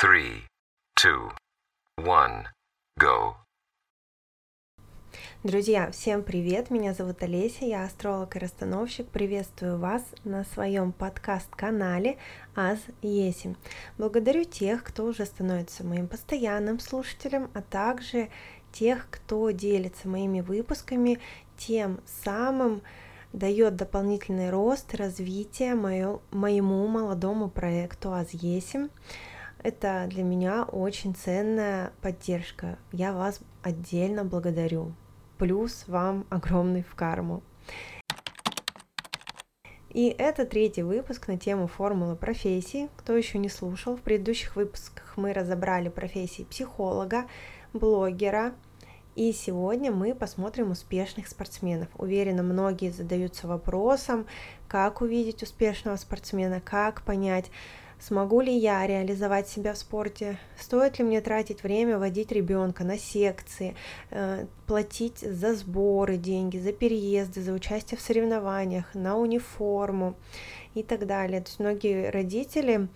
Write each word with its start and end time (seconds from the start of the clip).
three, 0.00 0.44
two, 0.94 1.32
one, 1.96 2.44
go. 3.00 3.34
Друзья, 5.42 5.90
всем 5.90 6.22
привет! 6.22 6.70
Меня 6.70 6.94
зовут 6.94 7.20
Олеся, 7.24 7.64
я 7.64 7.82
астролог 7.82 8.36
и 8.36 8.38
расстановщик. 8.38 9.08
Приветствую 9.08 9.76
вас 9.76 10.04
на 10.22 10.44
своем 10.44 10.92
подкаст-канале 10.92 12.16
Аз 12.54 12.78
Есим. 13.02 13.56
Благодарю 13.96 14.44
тех, 14.44 14.84
кто 14.84 15.04
уже 15.04 15.26
становится 15.26 15.84
моим 15.84 16.06
постоянным 16.06 16.78
слушателем, 16.78 17.50
а 17.54 17.60
также 17.60 18.28
тех, 18.70 19.08
кто 19.10 19.50
делится 19.50 20.06
моими 20.06 20.42
выпусками, 20.42 21.18
тем 21.56 22.00
самым 22.06 22.82
дает 23.32 23.74
дополнительный 23.74 24.50
рост, 24.50 24.94
развитие 24.94 25.74
мое, 25.74 26.20
моему 26.30 26.86
молодому 26.86 27.50
проекту 27.50 28.12
Аз 28.12 28.30
Есим. 28.30 28.90
Это 29.62 30.06
для 30.08 30.22
меня 30.22 30.64
очень 30.64 31.14
ценная 31.14 31.92
поддержка. 32.00 32.78
Я 32.92 33.12
вас 33.12 33.40
отдельно 33.62 34.24
благодарю 34.24 34.94
плюс 35.38 35.84
вам 35.86 36.26
огромный 36.28 36.82
в 36.82 36.94
карму. 36.94 37.42
И 39.90 40.08
это 40.08 40.44
третий 40.44 40.82
выпуск 40.82 41.28
на 41.28 41.38
тему 41.38 41.66
формулы 41.66 42.14
профессии. 42.14 42.90
Кто 42.96 43.16
еще 43.16 43.38
не 43.38 43.48
слушал, 43.48 43.96
в 43.96 44.02
предыдущих 44.02 44.54
выпусках 44.54 45.16
мы 45.16 45.32
разобрали 45.32 45.88
профессии 45.88 46.42
психолога, 46.44 47.26
блогера, 47.72 48.52
и 49.16 49.32
сегодня 49.32 49.90
мы 49.90 50.14
посмотрим 50.14 50.70
успешных 50.70 51.26
спортсменов. 51.26 51.88
Уверена, 51.96 52.44
многие 52.44 52.90
задаются 52.90 53.48
вопросом, 53.48 54.26
как 54.68 55.00
увидеть 55.00 55.42
успешного 55.42 55.96
спортсмена, 55.96 56.60
как 56.60 57.02
понять, 57.02 57.50
Смогу 58.00 58.40
ли 58.40 58.56
я 58.56 58.86
реализовать 58.86 59.48
себя 59.48 59.74
в 59.74 59.78
спорте? 59.78 60.38
Стоит 60.56 60.98
ли 60.98 61.04
мне 61.04 61.20
тратить 61.20 61.64
время 61.64 61.98
водить 61.98 62.30
ребенка 62.30 62.84
на 62.84 62.96
секции, 62.96 63.74
э, 64.10 64.46
платить 64.66 65.18
за 65.18 65.54
сборы 65.54 66.16
деньги, 66.16 66.58
за 66.58 66.72
переезды, 66.72 67.42
за 67.42 67.52
участие 67.52 67.98
в 67.98 68.00
соревнованиях, 68.00 68.94
на 68.94 69.16
униформу 69.16 70.14
и 70.74 70.84
так 70.84 71.06
далее. 71.06 71.40
То 71.40 71.48
есть 71.48 71.58
многие 71.58 72.10
родители 72.10 72.88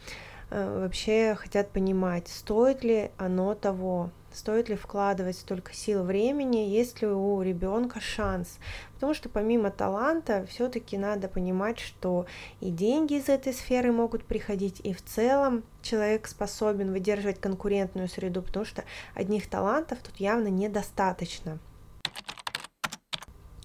э, 0.51 0.81
вообще 0.83 1.35
хотят 1.35 1.71
понимать, 1.71 2.29
стоит 2.29 2.85
ли 2.85 3.11
оно 3.17 3.57
того, 3.57 4.11
стоит 4.35 4.69
ли 4.69 4.77
вкладывать 4.77 5.37
столько 5.37 5.75
сил 5.75 6.03
времени, 6.03 6.59
есть 6.59 7.03
ли 7.03 7.09
у 7.09 7.41
ребенка 7.43 8.01
шанс. 8.01 8.59
Потому 8.95 9.15
что 9.15 9.29
помимо 9.29 9.71
таланта, 9.71 10.47
все-таки 10.49 10.97
надо 10.97 11.29
понимать, 11.29 11.79
что 11.79 12.27
и 12.61 12.71
деньги 12.71 13.15
из 13.15 13.29
этой 13.29 13.53
сферы 13.53 13.93
могут 13.93 14.25
приходить, 14.25 14.81
и 14.85 14.93
в 14.93 15.03
целом 15.05 15.65
человек 15.83 16.27
способен 16.27 16.93
выдерживать 16.93 17.41
конкурентную 17.41 18.09
среду, 18.09 18.43
потому 18.43 18.65
что 18.65 18.85
одних 19.15 19.49
талантов 19.49 19.99
тут 20.03 20.17
явно 20.17 20.49
недостаточно. 20.49 21.59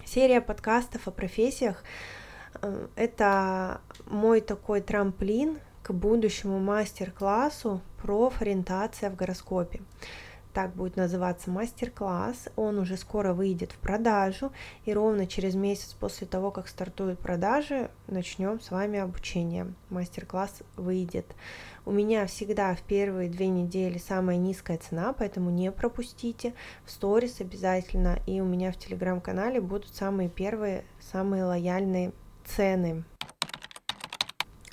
Серия 0.04 0.40
подкастов 0.40 1.06
о 1.06 1.10
профессиях 1.10 1.84
э, 2.62 2.88
это 2.96 3.80
мой 4.06 4.40
такой 4.40 4.80
трамплин 4.80 5.58
к 5.82 5.92
будущему 5.92 6.58
мастер-классу 6.58 7.82
профориентация 8.02 9.10
в 9.10 9.16
гороскопе 9.16 9.80
так 10.58 10.74
будет 10.74 10.96
называться 10.96 11.52
мастер-класс. 11.52 12.48
Он 12.56 12.80
уже 12.80 12.96
скоро 12.96 13.32
выйдет 13.32 13.70
в 13.70 13.78
продажу, 13.78 14.50
и 14.86 14.92
ровно 14.92 15.24
через 15.28 15.54
месяц 15.54 15.92
после 15.92 16.26
того, 16.26 16.50
как 16.50 16.66
стартуют 16.66 17.20
продажи, 17.20 17.92
начнем 18.08 18.60
с 18.60 18.72
вами 18.72 18.98
обучение. 18.98 19.72
Мастер-класс 19.88 20.62
выйдет. 20.74 21.26
У 21.86 21.92
меня 21.92 22.26
всегда 22.26 22.74
в 22.74 22.82
первые 22.82 23.30
две 23.30 23.46
недели 23.46 23.98
самая 23.98 24.36
низкая 24.36 24.78
цена, 24.78 25.12
поэтому 25.12 25.50
не 25.50 25.70
пропустите. 25.70 26.54
В 26.84 26.90
сторис 26.90 27.40
обязательно, 27.40 28.18
и 28.26 28.40
у 28.40 28.44
меня 28.44 28.72
в 28.72 28.78
телеграм-канале 28.78 29.60
будут 29.60 29.94
самые 29.94 30.28
первые, 30.28 30.82
самые 30.98 31.44
лояльные 31.44 32.10
цены. 32.44 33.04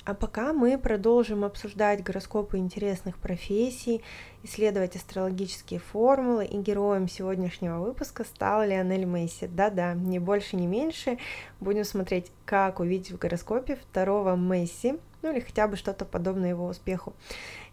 А 0.06 0.14
пока 0.14 0.52
мы 0.52 0.78
продолжим 0.78 1.44
обсуждать 1.44 2.04
гороскопы 2.04 2.58
интересных 2.58 3.18
профессий, 3.18 4.04
исследовать 4.44 4.94
астрологические 4.94 5.80
формулы, 5.80 6.44
и 6.44 6.56
героем 6.58 7.08
сегодняшнего 7.08 7.80
выпуска 7.80 8.22
стал 8.22 8.62
Лионель 8.62 9.04
Месси. 9.04 9.48
Да-да, 9.48 9.94
не 9.94 10.20
больше, 10.20 10.54
не 10.54 10.68
меньше. 10.68 11.18
Будем 11.58 11.82
смотреть, 11.82 12.30
как 12.44 12.78
увидеть 12.78 13.10
в 13.10 13.18
гороскопе 13.18 13.74
второго 13.74 14.36
Месси, 14.36 14.96
ну 15.22 15.32
или 15.32 15.40
хотя 15.40 15.66
бы 15.66 15.74
что-то 15.74 16.04
подобное 16.04 16.50
его 16.50 16.66
успеху. 16.66 17.12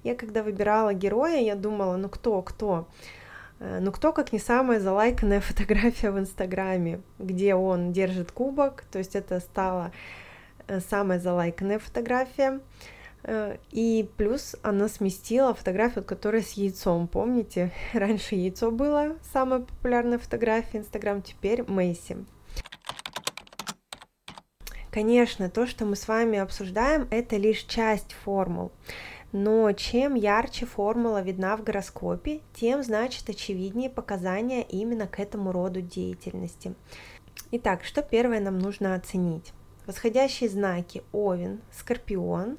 Я 0.04 0.16
когда 0.16 0.42
выбирала 0.42 0.92
героя, 0.96 1.40
я 1.40 1.54
думала, 1.54 1.98
ну 1.98 2.10
кто, 2.10 2.42
кто? 2.42 2.88
Э, 3.60 3.78
ну 3.80 3.92
кто, 3.92 4.12
как 4.12 4.34
не 4.34 4.40
самая 4.40 4.80
залайканная 4.80 5.40
фотография 5.40 6.10
в 6.10 6.18
Инстаграме, 6.18 7.02
где 7.20 7.54
он 7.54 7.92
держит 7.92 8.32
кубок, 8.32 8.86
то 8.92 8.98
есть 8.98 9.16
это 9.16 9.40
стало 9.40 9.92
самая 10.90 11.20
залайканная 11.20 11.80
фотография. 11.80 12.60
Э, 13.24 13.58
и 13.72 14.10
плюс 14.18 14.56
она 14.62 14.88
сместила 14.88 15.54
фотографию, 15.54 16.04
которая 16.04 16.42
с 16.42 16.54
яйцом. 16.54 17.08
Помните, 17.08 17.72
раньше 17.94 18.36
яйцо 18.36 18.72
было 18.72 19.18
самая 19.32 19.62
популярная 19.62 20.20
фотография 20.20 20.80
Инстаграм, 20.80 21.22
теперь 21.22 21.64
Мэйси. 21.64 22.26
Конечно, 24.92 25.50
то, 25.50 25.66
что 25.66 25.86
мы 25.86 25.96
с 25.96 26.08
вами 26.08 26.38
обсуждаем, 26.38 27.08
это 27.10 27.38
лишь 27.38 27.64
часть 27.64 28.14
формул. 28.14 28.72
Но 29.32 29.72
чем 29.72 30.14
ярче 30.14 30.68
формула 30.68 31.24
видна 31.24 31.58
в 31.58 31.64
гороскопе, 31.64 32.42
тем, 32.54 32.84
значит, 32.84 33.28
очевиднее 33.28 33.90
показания 33.90 34.62
именно 34.62 35.08
к 35.08 35.20
этому 35.20 35.52
роду 35.52 35.82
деятельности. 35.82 36.76
Итак, 37.50 37.84
что 37.84 38.04
первое 38.04 38.40
нам 38.40 38.60
нужно 38.60 38.94
оценить? 38.94 39.54
Восходящие 39.86 40.50
знаки 40.50 41.04
Овен, 41.12 41.62
Скорпион, 41.72 42.58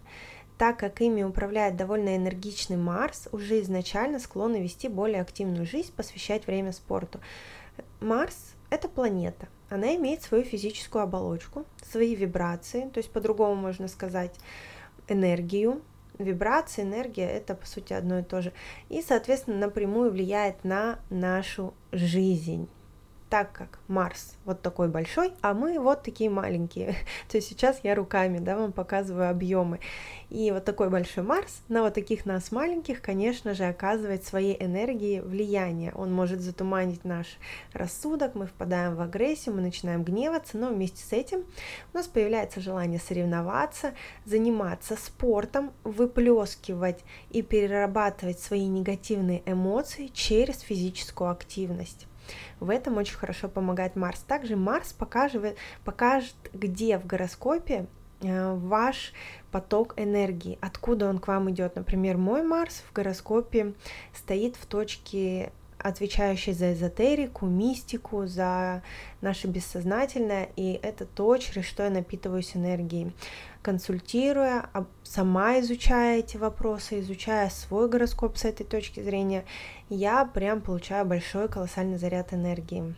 так 0.58 0.78
как 0.78 1.00
ими 1.00 1.22
управляет 1.22 1.76
довольно 1.76 2.16
энергичный 2.16 2.76
Марс, 2.76 3.28
уже 3.32 3.60
изначально 3.62 4.18
склонны 4.18 4.62
вести 4.62 4.88
более 4.88 5.20
активную 5.20 5.66
жизнь, 5.66 5.92
посвящать 5.94 6.46
время 6.46 6.72
спорту. 6.72 7.20
Марс– 8.00 8.54
это 8.70 8.88
планета. 8.88 9.48
Она 9.70 9.96
имеет 9.96 10.22
свою 10.22 10.44
физическую 10.44 11.02
оболочку, 11.02 11.64
свои 11.82 12.14
вибрации, 12.14 12.88
то 12.92 12.98
есть 12.98 13.10
по-другому 13.10 13.54
можно 13.54 13.88
сказать 13.88 14.36
энергию, 15.08 15.82
вибрации, 16.18 16.82
энергия– 16.82 17.28
это, 17.30 17.54
по 17.54 17.66
сути, 17.66 17.92
одно 17.92 18.20
и 18.20 18.22
то 18.22 18.42
же. 18.42 18.52
И, 18.88 19.02
соответственно, 19.02 19.56
напрямую 19.56 20.12
влияет 20.12 20.62
на 20.62 21.00
нашу 21.10 21.74
жизнь 21.90 22.68
так 23.34 23.50
как 23.50 23.80
Марс 23.88 24.36
вот 24.44 24.62
такой 24.62 24.86
большой, 24.86 25.32
а 25.40 25.54
мы 25.54 25.80
вот 25.80 26.04
такие 26.04 26.30
маленькие. 26.30 26.94
То 27.28 27.38
есть 27.38 27.48
сейчас 27.48 27.80
я 27.82 27.96
руками, 27.96 28.38
да, 28.38 28.56
вам 28.56 28.70
показываю 28.70 29.28
объемы. 29.28 29.80
И 30.30 30.52
вот 30.52 30.64
такой 30.64 30.88
большой 30.88 31.24
Марс 31.24 31.62
на 31.66 31.82
вот 31.82 31.94
таких 31.94 32.26
нас 32.26 32.52
маленьких, 32.52 33.02
конечно 33.02 33.52
же, 33.54 33.64
оказывает 33.64 34.24
своей 34.24 34.56
энергии 34.64 35.18
влияние. 35.18 35.92
Он 35.96 36.12
может 36.12 36.42
затуманить 36.42 37.04
наш 37.04 37.26
рассудок, 37.72 38.36
мы 38.36 38.46
впадаем 38.46 38.94
в 38.94 39.00
агрессию, 39.00 39.56
мы 39.56 39.62
начинаем 39.62 40.04
гневаться, 40.04 40.56
но 40.56 40.68
вместе 40.68 41.02
с 41.02 41.12
этим 41.12 41.40
у 41.92 41.96
нас 41.96 42.06
появляется 42.06 42.60
желание 42.60 43.00
соревноваться, 43.00 43.94
заниматься 44.24 44.94
спортом, 44.94 45.72
выплескивать 45.82 47.00
и 47.30 47.42
перерабатывать 47.42 48.38
свои 48.38 48.68
негативные 48.68 49.42
эмоции 49.44 50.06
через 50.06 50.60
физическую 50.60 51.30
активность. 51.30 52.06
В 52.60 52.70
этом 52.70 52.96
очень 52.96 53.16
хорошо 53.16 53.48
помогает 53.48 53.96
Марс. 53.96 54.20
Также 54.20 54.56
Марс 54.56 54.92
покажет, 54.92 55.56
покажет 55.84 56.34
где 56.52 56.98
в 56.98 57.06
гороскопе 57.06 57.86
э, 58.20 58.54
ваш 58.54 59.12
поток 59.50 59.94
энергии, 59.96 60.58
откуда 60.60 61.08
он 61.08 61.18
к 61.18 61.28
вам 61.28 61.50
идет. 61.50 61.76
Например, 61.76 62.16
мой 62.16 62.42
Марс 62.42 62.82
в 62.88 62.92
гороскопе 62.92 63.74
стоит 64.12 64.56
в 64.56 64.66
точке 64.66 65.52
отвечающей 65.84 66.52
за 66.52 66.72
эзотерику, 66.72 67.46
мистику, 67.46 68.26
за 68.26 68.82
наше 69.20 69.46
бессознательное, 69.46 70.48
и 70.56 70.80
это 70.82 71.04
то, 71.04 71.36
через 71.36 71.64
что 71.66 71.84
я 71.84 71.90
напитываюсь 71.90 72.56
энергией 72.56 73.12
консультируя, 73.64 74.68
сама 75.02 75.58
изучая 75.60 76.18
эти 76.18 76.36
вопросы, 76.36 77.00
изучая 77.00 77.48
свой 77.48 77.88
гороскоп 77.88 78.36
с 78.36 78.44
этой 78.44 78.64
точки 78.64 79.00
зрения, 79.00 79.46
я 79.88 80.26
прям 80.26 80.60
получаю 80.60 81.06
большой 81.06 81.48
колоссальный 81.48 81.96
заряд 81.96 82.34
энергии. 82.34 82.94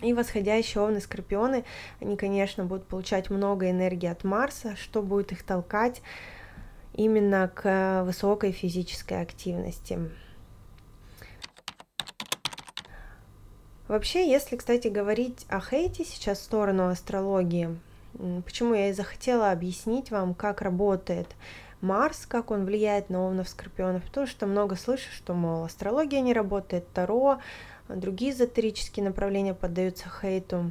И 0.00 0.12
восходящие 0.12 0.82
овны, 0.82 1.00
скорпионы, 1.00 1.64
они, 2.00 2.16
конечно, 2.16 2.64
будут 2.64 2.86
получать 2.86 3.30
много 3.30 3.68
энергии 3.68 4.08
от 4.08 4.22
Марса, 4.22 4.76
что 4.76 5.02
будет 5.02 5.32
их 5.32 5.42
толкать 5.42 6.02
именно 6.92 7.50
к 7.52 8.04
высокой 8.04 8.52
физической 8.52 9.20
активности. 9.20 9.98
Вообще, 13.88 14.30
если, 14.30 14.56
кстати, 14.56 14.88
говорить 14.88 15.46
о 15.48 15.60
хейте 15.60 16.04
сейчас 16.04 16.38
в 16.38 16.42
сторону 16.42 16.88
астрологии, 16.88 17.76
Почему 18.44 18.74
я 18.74 18.90
и 18.90 18.92
захотела 18.92 19.50
объяснить 19.50 20.10
вам, 20.10 20.34
как 20.34 20.62
работает 20.62 21.26
Марс, 21.80 22.26
как 22.26 22.50
он 22.50 22.64
влияет 22.64 23.10
на 23.10 23.26
Овнов 23.26 23.48
Скорпионов, 23.48 24.04
потому 24.04 24.26
что 24.26 24.46
много 24.46 24.76
слышу, 24.76 25.10
что, 25.12 25.34
мол, 25.34 25.64
астрология 25.64 26.20
не 26.20 26.32
работает, 26.32 26.88
Таро, 26.92 27.40
другие 27.88 28.30
эзотерические 28.30 29.04
направления 29.04 29.52
поддаются 29.52 30.08
хейту. 30.08 30.70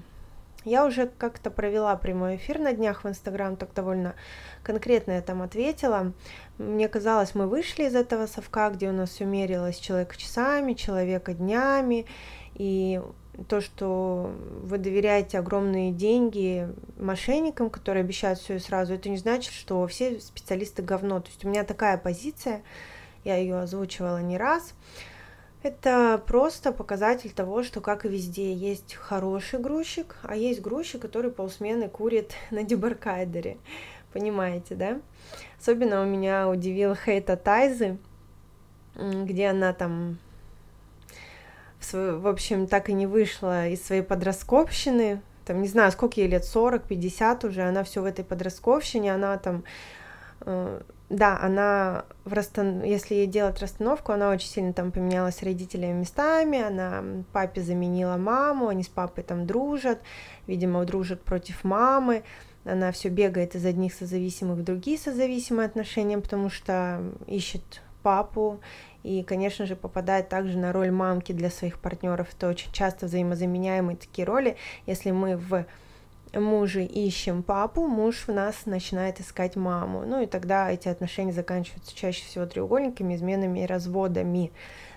Я 0.63 0.86
уже 0.86 1.07
как-то 1.18 1.51
провела 1.51 1.94
прямой 1.98 2.38
эфир 2.38 2.57
на 2.57 2.71
днях 2.71 3.04
в 3.04 3.10
Инстаграм, 3.10 3.57
так 3.57 3.74
довольно 3.74 4.15
конкретно 4.63 5.12
я 5.12 5.21
там 5.21 5.42
ответила. 5.42 6.13
Мне 6.57 6.88
казалось, 6.88 7.36
мы 7.36 7.48
вышли 7.48 7.83
из 7.83 7.95
этого 7.95 8.27
совка, 8.27 8.69
где 8.69 8.88
у 8.88 8.94
нас 8.94 9.10
все 9.10 9.25
мерилось 9.25 9.77
часами, 9.77 10.74
человека 10.74 11.33
днями, 11.33 12.06
и 12.56 13.02
то, 13.48 13.62
что 13.62 14.32
вы 14.62 14.78
доверяете 14.78 15.40
огромные 15.40 15.92
деньги 15.92 16.68
мошенникам, 16.98 17.70
которые 17.70 18.04
обещают 18.04 18.40
все 18.40 18.60
сразу, 18.60 18.94
это 18.94 19.10
не 19.10 19.18
значит, 19.18 19.54
что 19.54 19.86
все 19.88 20.20
специалисты 20.20 20.84
говно. 20.84 21.20
То 21.20 21.30
есть 21.30 21.44
у 21.44 21.50
меня 21.50 21.64
такая 21.64 21.98
позиция, 21.98 22.64
я 23.24 23.38
ее 23.38 23.60
озвучивала 23.60 24.22
не 24.22 24.38
раз. 24.38 24.74
Это 25.64 26.22
просто 26.28 26.74
показатель 26.74 27.32
того, 27.32 27.64
что, 27.64 27.80
как 27.80 28.06
и 28.06 28.10
везде, 28.10 28.54
есть 28.54 28.96
хороший 28.96 29.60
грузчик, 29.60 30.18
а 30.22 30.36
есть 30.36 30.62
грузчик, 30.62 31.02
который 31.02 31.32
полсмены 31.32 31.88
курит 31.88 32.34
на 32.52 32.64
дебаркайдере. 32.64 33.58
Понимаете, 34.12 34.76
да? 34.76 35.02
Особенно 35.60 36.04
у 36.04 36.06
меня 36.06 36.50
удивил 36.50 36.96
Хейта 36.96 37.38
Тайзы, 37.38 37.98
где 38.96 39.48
она 39.48 39.74
там, 39.74 40.20
в 41.92 42.28
общем, 42.28 42.68
так 42.68 42.90
и 42.90 42.94
не 42.94 43.08
вышла 43.08 43.68
из 43.68 43.84
своей 43.86 44.02
подростковщины, 44.02 45.22
там, 45.46 45.62
не 45.62 45.68
знаю, 45.68 45.92
сколько 45.92 46.22
ей 46.22 46.30
лет, 46.30 46.46
40, 46.46 46.84
50 46.84 47.44
уже, 47.44 47.64
она 47.64 47.84
все 47.84 48.02
в 48.02 48.06
этой 48.06 48.24
подростковщине, 48.24 49.14
она 49.14 49.38
там 49.38 49.64
э, 50.42 50.82
да, 51.10 51.38
она 51.40 52.06
в 52.26 52.34
расстан... 52.34 52.84
если 52.84 53.14
ей 53.16 53.28
делать 53.28 53.60
расстановку, 53.60 54.12
она 54.12 54.30
очень 54.30 54.48
сильно 54.48 54.74
там 54.74 54.92
поменялась 54.92 55.36
с 55.36 55.44
родителями 55.44 56.00
местами, 56.00 56.62
она 56.62 57.04
папе 57.32 57.62
заменила 57.62 58.18
маму, 58.18 58.70
они 58.70 58.84
с 58.84 58.88
папой 58.88 59.24
там 59.24 59.46
дружат, 59.46 60.02
видимо, 60.48 60.84
дружат 60.86 61.22
против 61.22 61.64
мамы, 61.64 62.24
она 62.66 62.92
все 62.92 63.10
бегает 63.10 63.56
из 63.56 63.66
одних 63.66 63.94
созависимых 63.94 64.58
в 64.58 64.64
другие 64.64 64.98
созависимые 64.98 65.68
отношения, 65.68 66.18
потому 66.18 66.50
что 66.50 67.04
ищет 67.28 67.82
папу, 68.04 68.60
и, 69.04 69.24
конечно 69.24 69.66
же, 69.66 69.76
попадает 69.76 70.30
также 70.30 70.58
на 70.58 70.72
роль 70.72 70.92
мамки 70.92 71.32
для 71.32 71.50
своих 71.50 71.80
партнеров. 71.80 72.30
Это 72.36 72.48
очень 72.48 72.72
часто 72.72 73.08
взаимозаменяемые 73.08 73.98
такие 73.98 74.26
роли. 74.26 74.56
Если 74.86 75.12
мы 75.12 75.36
в 75.36 75.66
мужи 76.34 76.84
ищем 76.84 77.44
папу, 77.44 77.88
муж 77.88 78.28
в 78.28 78.34
нас 78.34 78.66
начинает 78.66 79.20
искать 79.20 79.56
маму. 79.56 80.04
Ну 80.06 80.22
и 80.22 80.26
тогда 80.26 80.72
эти 80.72 80.88
отношения 80.88 81.34
заканчиваются 81.34 81.96
чаще 81.96 82.26
всего 82.26 82.46
треугольниками, 82.46 83.16
изменами 83.16 83.64
и 83.64 83.66
разводами, 83.66 84.52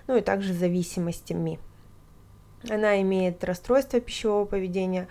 ну 0.07 0.15
и 0.15 0.21
также 0.21 0.53
зависимостями. 0.53 1.59
Она 2.69 3.01
имеет 3.01 3.43
расстройство 3.43 3.99
пищевого 3.99 4.45
поведения, 4.45 5.07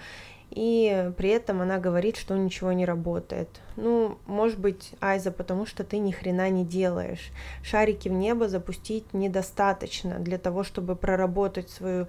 и 0.51 1.13
при 1.17 1.31
этом 1.31 1.61
она 1.61 1.79
говорит, 1.79 2.17
что 2.17 2.37
ничего 2.37 2.73
не 2.73 2.85
работает. 2.85 3.49
Ну, 3.77 4.19
может 4.27 4.59
быть, 4.59 4.93
Айза, 5.01 5.31
потому 5.31 5.67
что 5.67 5.85
ты 5.85 5.99
ни 5.99 6.13
хрена 6.13 6.49
не 6.51 6.65
делаешь. 6.65 7.31
Шарики 7.63 8.09
в 8.09 8.13
небо 8.13 8.49
запустить 8.49 9.13
недостаточно 9.13 10.19
для 10.19 10.39
того, 10.39 10.63
чтобы 10.63 10.97
проработать 10.97 11.71
свою 11.71 12.07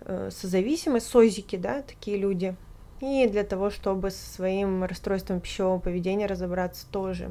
э, 0.00 0.30
созависимость, 0.32 1.06
созики, 1.06 1.56
да, 1.56 1.82
такие 1.82 2.16
люди, 2.16 2.56
и 3.00 3.28
для 3.28 3.44
того, 3.44 3.70
чтобы 3.70 4.10
со 4.10 4.30
своим 4.30 4.84
расстройством 4.84 5.40
пищевого 5.40 5.78
поведения 5.78 6.26
разобраться 6.26 6.86
тоже. 6.90 7.30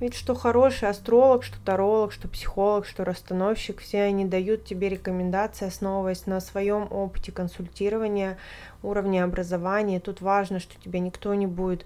Ведь 0.00 0.14
что 0.14 0.34
хороший 0.34 0.88
астролог, 0.88 1.44
что 1.44 1.60
таролог, 1.62 2.12
что 2.12 2.26
психолог, 2.26 2.86
что 2.86 3.04
расстановщик, 3.04 3.80
все 3.80 4.02
они 4.02 4.24
дают 4.24 4.64
тебе 4.64 4.88
рекомендации, 4.88 5.68
основываясь 5.68 6.24
на 6.24 6.40
своем 6.40 6.90
опыте 6.90 7.32
консультирования, 7.32 8.38
уровня 8.82 9.24
образования. 9.24 10.00
Тут 10.00 10.22
важно, 10.22 10.58
что 10.58 10.80
тебя 10.80 11.00
никто 11.00 11.34
не 11.34 11.46
будет 11.46 11.84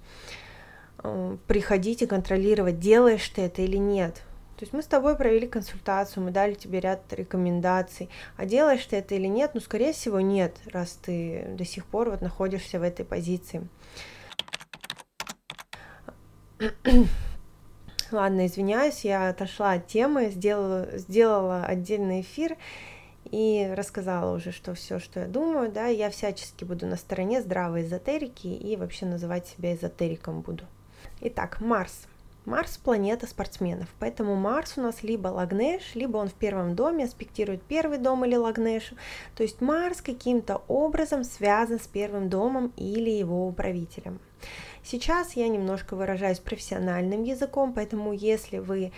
э, 1.03 1.37
приходить 1.49 2.03
и 2.03 2.07
контролировать, 2.07 2.79
делаешь 2.79 3.29
ты 3.31 3.43
это 3.43 3.63
или 3.63 3.79
нет. 3.79 4.23
То 4.57 4.63
есть 4.63 4.73
мы 4.73 4.83
с 4.83 4.87
тобой 4.87 5.17
провели 5.17 5.49
консультацию, 5.49 6.23
мы 6.23 6.31
дали 6.31 6.55
тебе 6.55 6.79
ряд 6.79 7.01
рекомендаций, 7.13 8.09
а 8.37 8.47
делаешь 8.47 8.87
ты 8.87 8.95
это 8.95 9.17
или 9.17 9.27
нет, 9.27 9.51
ну, 9.55 9.61
скорее 9.61 9.93
всего, 9.93 10.21
нет, 10.21 10.57
раз 10.73 10.93
ты 10.93 11.47
до 11.59 11.65
сих 11.65 11.85
пор 11.85 12.11
вот 12.11 12.21
находишься 12.21 12.79
в 12.79 12.85
этой 12.85 13.05
позиции. 13.05 13.69
Ладно, 18.15 18.47
извиняюсь, 18.47 19.05
я 19.05 19.29
отошла 19.29 19.73
от 19.73 19.89
темы, 19.89 20.31
сделала, 20.31 20.87
сделала 20.97 21.65
отдельный 21.65 22.21
эфир 22.21 22.57
и 23.25 23.69
рассказала 23.77 24.37
уже, 24.37 24.53
что 24.53 24.75
все, 24.75 25.01
что 25.01 25.19
я 25.19 25.27
думаю, 25.27 25.73
да, 25.73 25.89
я 25.89 26.11
всячески 26.11 26.63
буду 26.63 26.87
на 26.87 26.95
стороне 26.95 27.43
здравой 27.43 27.83
эзотерики 27.83 28.47
и 28.47 28.77
вообще 28.77 29.07
называть 29.07 29.49
себя 29.49 29.75
эзотериком 29.75 30.43
буду. 30.43 30.63
Итак, 31.23 31.61
Марс– 31.61 32.07
Марс– 32.45 32.77
планета 32.85 33.27
спортсменов, 33.27 33.89
поэтому 33.99 34.37
Марс 34.37 34.75
у 34.77 34.83
нас 34.83 35.03
либо 35.03 35.29
Лагнеш, 35.29 35.95
либо 35.95 36.19
он 36.19 36.29
в 36.29 36.35
первом 36.35 36.77
доме 36.77 37.05
аспектирует 37.05 37.63
первый 37.63 37.97
дом 37.97 38.25
или 38.27 38.37
Лагнешу. 38.37 38.97
То 39.35 39.43
есть 39.43 39.63
Марс 39.63 40.03
каким-то 40.03 40.63
образом 40.69 41.25
связан 41.25 41.81
с 41.81 41.87
первым 41.87 42.29
домом 42.29 42.73
или 42.77 43.09
его 43.09 43.49
управителем. 43.49 44.21
Сейчас 44.85 45.33
я 45.33 45.49
немножко 45.49 45.97
выражаюсь 45.97 46.41
профессиональным 46.41 47.23
языком, 47.23 47.73
поэтому 47.73 48.13
если 48.13 48.59
вы 48.59 48.93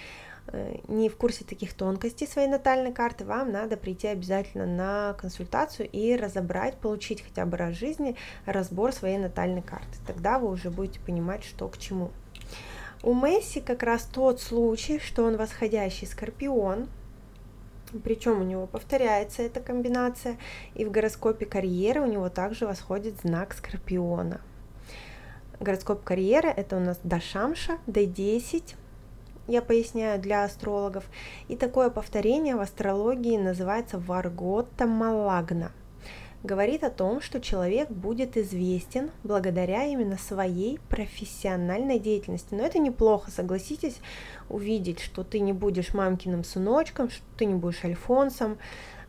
э, 0.48 0.76
не 0.88 1.08
в 1.08 1.16
курсе 1.16 1.44
таких 1.44 1.74
тонкостей 1.74 2.26
своей 2.26 2.48
натальной 2.48 2.92
карты, 2.92 3.24
вам 3.24 3.52
надо 3.52 3.76
прийти 3.76 4.08
обязательно 4.08 4.66
на 4.66 5.14
консультацию 5.14 5.88
и 5.88 6.16
разобрать, 6.16 6.76
получить 6.78 7.22
хотя 7.22 7.46
бы 7.46 7.56
раз 7.56 7.76
в 7.76 7.78
жизни 7.78 8.16
разбор 8.46 8.92
своей 8.92 9.18
натальной 9.18 9.62
карты. 9.62 9.96
Тогда 10.04 10.40
вы 10.40 10.50
уже 10.50 10.70
будете 10.70 10.98
понимать, 10.98 11.44
что 11.44 11.68
к 11.68 11.78
чему. 11.78 12.10
У 13.04 13.14
Месси 13.14 13.60
как 13.60 13.84
раз 13.84 14.08
тот 14.12 14.40
случай, 14.40 14.98
что 14.98 15.22
он 15.22 15.36
восходящий 15.36 16.08
скорпион, 16.08 16.88
причем 18.02 18.40
у 18.40 18.44
него 18.44 18.66
повторяется 18.66 19.42
эта 19.42 19.60
комбинация, 19.60 20.36
и 20.74 20.84
в 20.84 20.90
гороскопе 20.90 21.46
карьеры 21.46 22.00
у 22.00 22.06
него 22.06 22.28
также 22.28 22.66
восходит 22.66 23.20
знак 23.20 23.54
скорпиона. 23.54 24.40
Гороскоп 25.60 26.02
карьеры 26.02 26.48
это 26.48 26.76
у 26.76 26.80
нас 26.80 26.98
Дашамша, 27.02 27.78
D10, 27.86 28.74
я 29.46 29.62
поясняю 29.62 30.20
для 30.20 30.44
астрологов, 30.44 31.04
и 31.48 31.56
такое 31.56 31.90
повторение 31.90 32.56
в 32.56 32.60
астрологии 32.60 33.36
называется 33.36 33.98
Варгота 33.98 34.86
Малагна– 34.86 35.72
говорит 36.46 36.84
о 36.84 36.90
том, 36.90 37.20
что 37.20 37.40
человек 37.40 37.90
будет 37.90 38.36
известен 38.36 39.10
благодаря 39.24 39.84
именно 39.84 40.16
своей 40.16 40.78
профессиональной 40.88 41.98
деятельности. 41.98 42.54
Но 42.54 42.62
это 42.62 42.78
неплохо, 42.78 43.30
согласитесь, 43.30 43.98
увидеть, 44.48 45.00
что 45.00 45.24
ты 45.24 45.40
не 45.40 45.52
будешь 45.52 45.92
мамкиным 45.92 46.44
сыночком, 46.44 47.10
что 47.10 47.24
ты 47.36 47.44
не 47.44 47.54
будешь 47.54 47.84
альфонсом, 47.84 48.58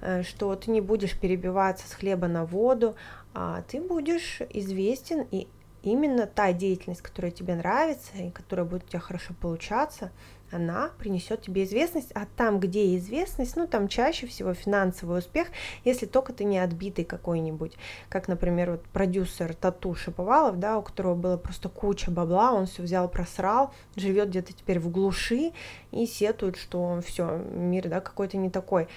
э, 0.01 0.23
что 0.23 0.55
ты 0.55 0.71
не 0.71 0.81
будешь 0.81 1.17
перебиваться 1.17 1.87
с 1.87 1.93
хлеба 1.93 2.27
на 2.27 2.45
воду, 2.45 2.95
а 3.33 3.63
ты 3.67 3.79
будешь 3.79 4.41
известен 4.49 5.25
и 5.31 5.47
именно 5.83 6.27
та 6.27 6.53
деятельность, 6.53 7.01
которая 7.01 7.31
тебе 7.31 7.55
нравится 7.55 8.17
и 8.17 8.31
которая 8.31 8.65
будет 8.65 8.85
у 8.85 8.87
тебя 8.87 8.99
хорошо 8.99 9.33
получаться, 9.39 10.11
она 10.51 10.91
принесет 10.97 11.41
тебе 11.41 11.63
известность, 11.63 12.11
а 12.13 12.25
там, 12.37 12.59
где 12.59 12.95
известность, 12.95 13.55
ну, 13.55 13.67
там 13.67 13.87
чаще 13.87 14.27
всего 14.27 14.53
финансовый 14.53 15.19
успех, 15.19 15.47
если 15.83 16.05
только 16.05 16.33
ты 16.33 16.45
не 16.45 16.59
отбитый 16.59 17.05
какой-нибудь, 17.05 17.77
как, 18.09 18.27
например, 18.27 18.71
вот 18.71 18.83
продюсер 18.83 19.53
Тату 19.55 19.93
Шаповалов, 19.95 20.59
да, 20.59 20.77
у 20.77 20.81
которого 20.81 21.15
было 21.15 21.37
просто 21.37 21.69
куча 21.69 22.11
бабла, 22.11 22.53
он 22.53 22.65
все 22.65 22.81
взял, 22.81 23.09
просрал, 23.09 23.73
живет 23.95 24.29
где-то 24.29 24.53
теперь 24.53 24.79
в 24.79 24.89
глуши 24.89 25.51
и 25.91 26.05
сетует, 26.05 26.57
что 26.57 27.01
все, 27.05 27.37
мир, 27.37 27.89
да, 27.89 27.99
какой-то 27.99 28.37
не 28.37 28.49
такой. 28.49 28.87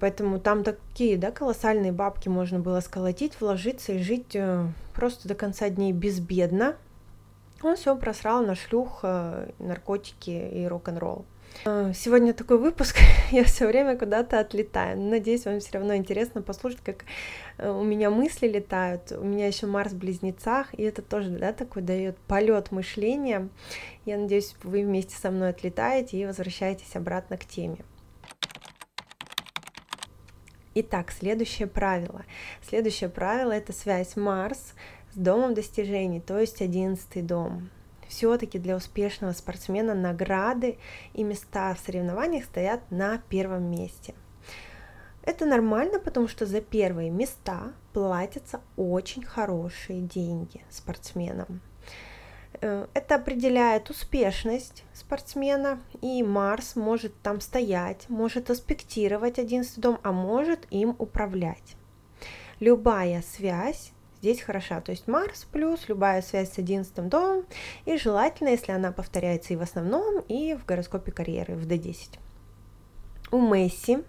Поэтому 0.00 0.38
там 0.38 0.64
такие, 0.64 1.16
да, 1.16 1.30
колоссальные 1.30 1.92
бабки 1.92 2.28
можно 2.28 2.60
было 2.60 2.80
сколотить, 2.80 3.40
вложиться 3.40 3.92
и 3.92 4.02
жить 4.02 4.34
э, 4.34 4.66
просто 4.94 5.28
до 5.28 5.34
конца 5.34 5.70
дней 5.70 5.92
безбедно, 5.92 6.76
он 7.62 7.76
все 7.76 7.96
просрал 7.96 8.44
на 8.44 8.54
шлюх, 8.54 9.00
э, 9.02 9.50
наркотики 9.58 10.30
и 10.30 10.66
рок-н-ролл. 10.66 11.24
Э, 11.64 11.92
сегодня 11.94 12.34
такой 12.34 12.58
выпуск, 12.58 12.96
я 13.30 13.44
все 13.44 13.66
время 13.66 13.96
куда-то 13.96 14.40
отлетаю. 14.40 15.00
Надеюсь, 15.00 15.46
вам 15.46 15.60
все 15.60 15.72
равно 15.72 15.96
интересно 15.96 16.42
послушать, 16.42 16.80
как 16.84 17.04
у 17.58 17.82
меня 17.82 18.10
мысли 18.10 18.48
летают. 18.48 19.12
У 19.12 19.24
меня 19.24 19.46
еще 19.46 19.66
Марс 19.66 19.92
в 19.92 19.98
близнецах, 19.98 20.74
и 20.74 20.82
это 20.82 21.00
тоже, 21.00 21.30
да, 21.30 21.54
такой 21.54 21.80
дает 21.80 22.18
полет 22.18 22.72
мышления. 22.72 23.48
Я 24.04 24.18
надеюсь, 24.18 24.54
вы 24.64 24.82
вместе 24.82 25.16
со 25.16 25.30
мной 25.30 25.50
отлетаете 25.50 26.18
и 26.18 26.26
возвращаетесь 26.26 26.94
обратно 26.94 27.38
к 27.38 27.46
теме. 27.46 27.78
Итак, 30.74 31.12
следующее 31.12 31.68
правило. 31.68 32.24
Следующее 32.66 33.10
правило 33.10 33.52
это 33.52 33.72
связь 33.72 34.16
Марс 34.16 34.74
с 35.12 35.16
домом 35.16 35.52
достижений, 35.52 36.20
то 36.20 36.38
есть 36.38 36.62
одиннадцатый 36.62 37.22
дом. 37.22 37.68
все-таки 38.12 38.58
для 38.58 38.76
успешного 38.76 39.32
спортсмена 39.32 39.94
награды 39.94 40.78
и 41.14 41.24
места 41.24 41.74
в 41.74 41.80
соревнованиях 41.80 42.44
стоят 42.44 42.90
на 42.90 43.18
первом 43.28 43.70
месте. 43.70 44.14
Это 45.22 45.46
нормально, 45.46 45.98
потому 45.98 46.28
что 46.28 46.44
за 46.46 46.60
первые 46.60 47.10
места 47.10 47.72
платятся 47.92 48.60
очень 48.76 49.24
хорошие 49.24 50.00
деньги 50.00 50.62
спортсменам. 50.68 51.62
Э, 52.62 52.86
это 52.94 53.16
определяет 53.16 53.90
успешность 53.90 54.84
спортсмена, 54.94 55.80
и 56.00 56.22
Марс 56.22 56.76
может 56.76 57.20
там 57.20 57.40
стоять, 57.40 58.08
может 58.08 58.50
аспектировать 58.50 59.38
одиннадцатый 59.38 59.80
дом, 59.80 59.98
а 60.02 60.12
может 60.12 60.66
им 60.70 60.94
управлять. 60.98 61.76
Любая 62.60 63.22
связь 63.22 63.92
здесь 64.20 64.40
хороша, 64.40 64.80
то 64.80 64.92
есть 64.92 65.08
Марс 65.08 65.44
плюс 65.50 65.88
любая 65.88 66.22
связь 66.22 66.52
с 66.52 66.58
одиннадцатым 66.58 67.08
домом, 67.08 67.44
и 67.84 67.96
желательно, 67.96 68.50
если 68.50 68.70
она 68.70 68.92
повторяется 68.92 69.52
и 69.52 69.56
в 69.56 69.62
основном, 69.62 70.20
и 70.28 70.54
в 70.54 70.64
гороскопе 70.64 71.10
карьеры, 71.10 71.56
в 71.56 71.66
D10. 71.66 72.20
У 73.32 73.40
Месси 73.40 74.04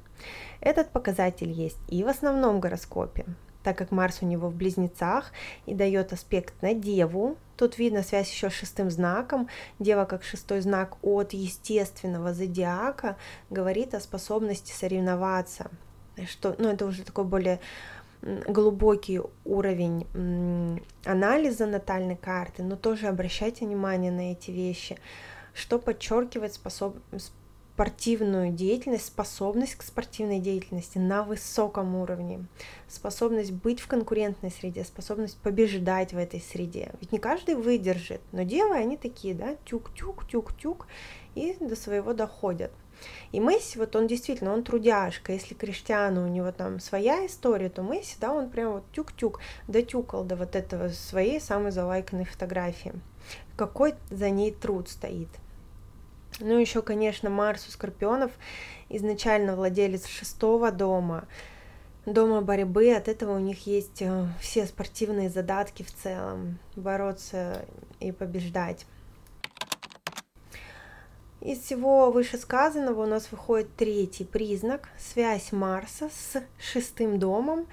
этот 0.62 0.92
показатель 0.92 1.50
есть 1.50 1.80
и 1.88 2.04
в 2.04 2.08
основном 2.08 2.60
гороскопе, 2.60 3.26
так 3.64 3.78
как 3.78 3.92
Марс 3.92 4.20
у 4.22 4.26
него 4.26 4.50
в 4.50 4.56
близнецах 4.56 5.32
и 5.66 5.74
дает 5.74 6.14
аспект 6.14 6.62
на 6.62 6.74
Деву. 6.74 7.38
Тут 7.58 7.78
видно 7.78 8.04
связь 8.04 8.32
еще 8.32 8.50
с 8.50 8.54
шестым 8.54 8.90
знаком. 8.90 9.48
Дева 9.80 10.06
как 10.06 10.24
шестой 10.24 10.62
знак 10.62 10.98
от 11.02 11.34
естественного 11.34 12.34
зодиака 12.34 13.16
говорит 13.50 13.94
о 13.94 14.00
способности 14.00 14.72
соревноваться. 14.72 15.70
Что, 16.28 16.56
ну, 16.58 16.70
это 16.70 16.86
уже 16.86 17.04
такой 17.04 17.26
более 17.26 17.60
глубокий 18.22 19.22
уровень 19.44 20.08
анализа 21.06 21.66
натальной 21.66 22.16
карты, 22.16 22.64
но 22.64 22.76
тоже 22.76 23.08
обращайте 23.08 23.66
внимание 23.66 24.12
на 24.12 24.32
эти 24.32 24.52
вещи, 24.52 24.98
что 25.54 25.78
подчеркивает 25.78 26.54
способ, 26.54 26.96
спортивную 27.74 28.52
деятельность, 28.52 29.08
способность 29.08 29.76
к 29.76 29.82
спортивной 29.82 30.40
деятельности 30.40 31.00
на 31.00 31.24
высоком 31.24 31.96
уровне, 31.96 32.46
способность 32.88 33.52
быть 33.52 33.80
в 33.80 33.88
конкурентной 33.88 34.52
среде, 34.52 34.84
способность 34.84 35.40
побеждать 35.40 36.14
в 36.14 36.18
этой 36.18 36.40
среде. 36.40 36.92
Ведь 37.02 37.12
не 37.12 37.18
каждый 37.18 37.56
выдержит, 37.56 38.22
но 38.32 38.44
девы, 38.44 38.76
они 38.76 38.96
такие, 38.96 39.34
да, 39.34 39.56
тюк-тюк, 39.66 40.28
тюк-тюк, 40.30 40.86
и 41.34 41.58
до 41.60 41.76
своего 41.76 42.14
доходят. 42.14 42.72
И 43.32 43.40
Месси, 43.40 43.80
вот 43.80 43.96
он 43.96 44.06
действительно, 44.06 44.54
он 44.54 44.64
трудяшка. 44.64 45.34
Если 45.34 45.56
Криштиану 45.56 46.26
у 46.26 46.28
него 46.28 46.52
там 46.52 46.80
своя 46.80 47.26
история, 47.26 47.70
то 47.70 47.82
Месси, 47.82 48.18
да, 48.22 48.34
он 48.34 48.52
прям 48.52 48.74
вот 48.74 48.84
тюк-тюк 48.94 49.40
дотюкал 49.68 50.24
до 50.24 50.36
вот 50.36 50.56
этого 50.56 50.90
своей 50.90 51.42
самой 51.42 51.72
залайканной 51.72 52.26
фотографии. 52.26 52.94
Какой 53.56 53.96
за 54.12 54.30
ней 54.30 54.52
труд 54.52 54.90
стоит. 54.90 55.30
Ну, 56.40 56.58
еще, 56.58 56.82
конечно, 56.82 57.30
Марс 57.30 57.68
у 57.68 57.72
Скорпионов 57.72 58.32
изначально 58.90 59.56
владелец 59.56 60.08
шестого 60.08 60.72
дома, 60.72 61.28
дома 62.06 62.42
борьбы, 62.42 62.92
от 62.92 63.08
этого 63.08 63.36
у 63.36 63.40
них 63.40 63.68
есть 63.68 64.02
э, 64.02 64.28
все 64.42 64.66
спортивные 64.66 65.30
задатки 65.30 65.84
в 65.84 65.94
целом, 65.94 66.58
бороться 66.76 67.66
и 68.00 68.12
побеждать. 68.12 68.86
Из 71.40 71.60
всего 71.60 72.10
вышесказанного 72.10 73.04
у 73.04 73.06
нас 73.06 73.32
выходит 73.32 73.76
третий 73.76 74.24
признак– 74.24 74.90
связь 74.98 75.52
Марса 75.52 76.10
с 76.10 76.42
шестым 76.58 77.20
домом 77.20 77.68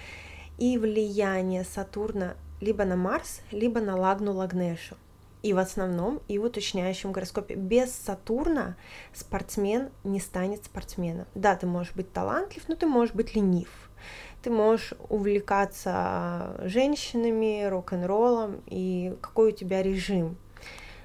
и 0.58 0.76
влияние 0.76 1.64
Сатурна 1.64 2.34
либо 2.60 2.84
на 2.84 2.96
Марс, 2.96 3.40
либо 3.52 3.80
на 3.80 3.96
Лагну 3.96 4.32
Лагнешу 4.32 4.96
и 5.42 5.52
в 5.52 5.58
основном, 5.58 6.20
и 6.28 6.38
в 6.38 6.44
уточняющем 6.44 7.12
гороскопе. 7.12 7.54
Без 7.54 7.92
Сатурна 7.92 8.76
спортсмен 9.12 9.90
не 10.04 10.20
станет 10.20 10.64
спортсменом. 10.64 11.26
Да, 11.34 11.56
ты 11.56 11.66
можешь 11.66 11.94
быть 11.94 12.12
талантлив, 12.12 12.62
но 12.68 12.74
ты 12.74 12.86
можешь 12.86 13.14
быть 13.14 13.34
ленив. 13.34 13.90
Ты 14.42 14.50
можешь 14.50 14.94
увлекаться 15.08 16.56
женщинами, 16.62 17.64
рок-н-роллом, 17.64 18.62
и 18.66 19.14
какой 19.20 19.50
у 19.50 19.56
тебя 19.56 19.82
режим. 19.82 20.36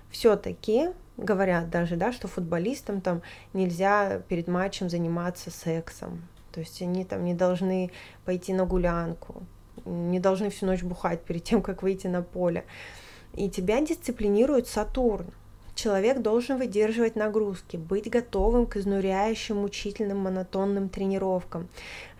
Все-таки 0.09 0.89
говорят 1.17 1.69
даже, 1.69 1.95
да, 1.95 2.11
что 2.11 2.27
футболистам 2.27 3.01
там 3.01 3.21
нельзя 3.53 4.21
перед 4.27 4.47
матчем 4.47 4.89
заниматься 4.89 5.51
сексом. 5.51 6.27
То 6.51 6.61
есть 6.61 6.81
они 6.81 7.03
там 7.03 7.25
не 7.25 7.33
должны 7.33 7.91
пойти 8.23 8.53
на 8.53 8.65
гулянку, 8.65 9.43
не 9.83 10.21
должны 10.21 10.49
всю 10.49 10.65
ночь 10.65 10.83
бухать 10.83 11.21
перед 11.21 11.43
тем, 11.43 11.61
как 11.61 11.83
выйти 11.83 12.07
на 12.07 12.21
поле. 12.21 12.65
И 13.35 13.49
тебя 13.49 13.81
дисциплинирует 13.81 14.67
Сатурн. 14.67 15.27
Человек 15.75 16.19
должен 16.21 16.57
выдерживать 16.57 17.17
нагрузки, 17.17 17.75
быть 17.75 18.09
готовым 18.09 18.65
к 18.65 18.77
изнуряющим, 18.77 19.57
мучительным, 19.57 20.19
монотонным 20.19 20.87
тренировкам. 20.87 21.67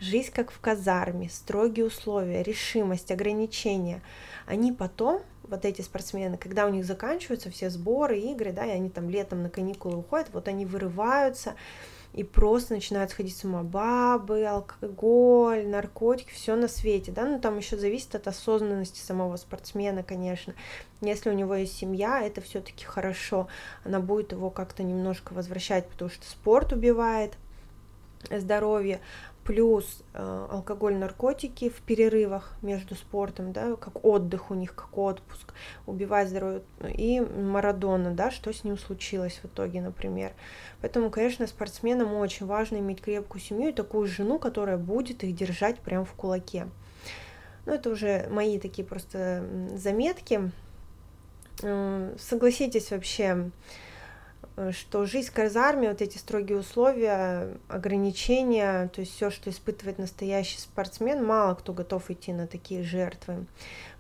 Жизнь 0.02 0.32
как 0.34 0.52
в 0.52 0.60
казарме, 0.60 1.30
строгие 1.30 1.86
условия, 1.86 2.44
решимость, 2.44 3.12
ограничения. 3.12 4.02
Они 4.46 4.74
потом, 4.74 5.22
вот 5.44 5.64
эти 5.64 5.82
спортсмены, 5.82 6.38
когда 6.38 6.66
у 6.66 6.70
них 6.70 6.84
заканчиваются 6.84 7.50
все 7.50 7.70
сборы, 7.70 8.20
игры, 8.20 8.52
да, 8.52 8.66
и 8.66 8.72
они 8.72 8.90
там 8.90 9.10
летом 9.10 9.42
на 9.42 9.50
каникулы 9.50 10.00
уходят, 10.00 10.28
вот 10.34 10.50
они 10.50 10.66
вырываются, 10.66 11.56
и 12.16 12.24
просто 12.24 12.74
начинают 12.74 13.12
сходить 13.12 13.36
с 13.36 13.44
ума. 13.44 13.62
Бабы, 13.62 14.46
алкоголь, 14.46 15.68
наркотики, 15.68 16.32
все 16.32 16.56
на 16.56 16.70
свете, 16.70 17.12
да, 17.12 17.26
ну 17.26 17.42
там 17.42 17.58
еще 17.58 17.76
зависит 17.76 18.16
от 18.16 18.28
осознанности 18.28 19.00
самого 19.00 19.36
спортсмена, 19.36 20.02
конечно. 20.02 20.56
Если 21.02 21.30
у 21.30 21.34
него 21.34 21.56
есть 21.56 21.78
семья, 21.78 22.22
это 22.22 22.40
все-таки 22.40 22.86
хорошо, 22.86 23.50
она 23.84 24.00
будет 24.00 24.32
его 24.32 24.50
как-то 24.50 24.82
немножко 24.82 25.34
возвращать, 25.34 25.90
потому 25.90 26.10
что 26.10 26.26
спорт 26.26 26.72
убивает 26.72 27.34
здоровье, 28.32 29.02
плюс 29.46 30.02
э, 30.14 30.48
алкоголь, 30.52 30.96
наркотики 30.96 31.70
в 31.70 31.82
перерывах 31.82 32.56
между 32.64 32.96
спортом, 32.96 33.54
да, 33.54 33.76
как 33.76 34.04
отдых 34.04 34.50
у 34.50 34.56
них, 34.56 34.74
как 34.74 34.98
отпуск, 34.98 35.54
убивает 35.86 36.30
здоровье, 36.30 36.64
и 36.82 37.20
Марадона, 37.22 38.12
да, 38.12 38.32
что 38.32 38.52
с 38.52 38.64
ним 38.64 38.76
случилось 38.78 39.40
в 39.44 39.46
итоге, 39.46 39.82
например. 39.82 40.34
Поэтому, 40.82 41.12
конечно, 41.12 41.46
спортсменам 41.46 42.16
очень 42.16 42.48
важно 42.48 42.78
иметь 42.78 43.02
крепкую 43.02 43.40
семью 43.40 43.70
и 43.70 43.74
такую 43.74 44.08
жену, 44.08 44.40
которая 44.40 44.78
будет 44.78 45.24
их 45.24 45.36
держать 45.36 45.80
прямо 45.80 46.06
в 46.06 46.14
кулаке. 46.14 46.68
Ну, 47.68 47.74
это 47.74 47.92
уже 47.92 48.28
мои 48.32 48.60
такие 48.60 48.86
просто 48.86 49.46
заметки. 49.76 50.52
Согласитесь 52.18 52.90
вообще, 52.90 53.52
что 54.72 55.06
жизнь 55.06 55.30
в 55.30 55.34
казарме, 55.34 55.90
вот 55.90 56.02
эти 56.02 56.18
строгие 56.18 56.58
условия, 56.58 57.58
ограничения, 57.68 58.90
то 58.94 59.02
есть 59.02 59.14
все, 59.14 59.30
что 59.30 59.50
испытывает 59.50 59.98
настоящий 59.98 60.60
спортсмен, 60.60 61.26
мало 61.26 61.56
кто 61.56 61.74
готов 61.74 62.10
идти 62.10 62.32
на 62.32 62.48
такие 62.48 62.82
жертвы. 62.84 63.46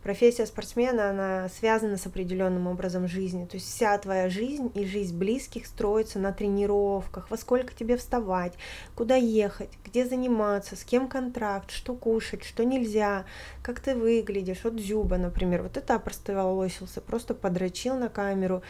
Профессия 0.01 0.45
спортсмена, 0.45 1.09
она 1.09 1.49
связана 1.49 1.97
с 1.97 2.05
определенным 2.05 2.67
образом 2.67 3.07
жизни, 3.07 3.45
то 3.45 3.55
есть 3.55 3.67
вся 3.67 3.97
твоя 3.97 4.29
жизнь 4.29 4.71
и 4.75 4.85
жизнь 4.85 5.17
близких 5.17 5.65
строится 5.65 6.19
на 6.19 6.31
тренировках, 6.31 7.29
во 7.31 7.37
сколько 7.37 7.73
тебе 7.73 7.97
вставать, 7.97 8.53
куда 8.93 9.15
ехать, 9.15 9.71
где 9.83 10.05
заниматься, 10.05 10.75
с 10.75 10.83
кем 10.83 11.07
контракт, 11.07 11.71
что 11.71 11.95
кушать, 11.95 12.43
что 12.43 12.63
нельзя, 12.63 13.25
как 13.63 13.79
ты 13.79 13.95
выглядишь. 13.95 14.63
Вот 14.63 14.79
Зюба, 14.79 15.17
например, 15.17 15.63
вот 15.63 15.75
это 15.75 15.95
опростоволосился, 15.95 17.01
просто 17.01 17.33
подрочил 17.33 17.95
на 17.95 18.07
камеру, 18.07 18.61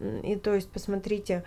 и 0.00 0.36
то 0.36 0.54
есть, 0.54 0.70
посмотрите, 0.70 1.44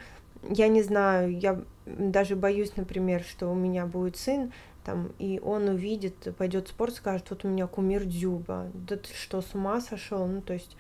я 0.49 0.67
не 0.67 0.83
знаю, 0.83 1.37
я 1.37 1.61
даже 1.85 2.35
боюсь, 2.35 2.75
например, 2.75 3.23
что 3.23 3.47
у 3.47 3.55
меня 3.55 3.85
будет 3.85 4.17
сын, 4.17 4.51
там, 4.83 5.11
и 5.17 5.39
он 5.43 5.67
увидит, 5.67 6.35
пойдет 6.37 6.67
в 6.67 6.71
спорт, 6.71 6.93
скажет, 6.93 7.27
вот 7.29 7.43
у 7.43 7.47
меня 7.47 7.65
кумир 7.67 8.05
Дзюба, 8.05 8.67
да 8.73 8.97
ты 8.97 9.13
что, 9.13 9.41
с 9.41 9.55
ума 9.55 9.81
сошел? 9.81 10.27
Ну, 10.27 10.41
то 10.41 10.53
есть 10.53 10.77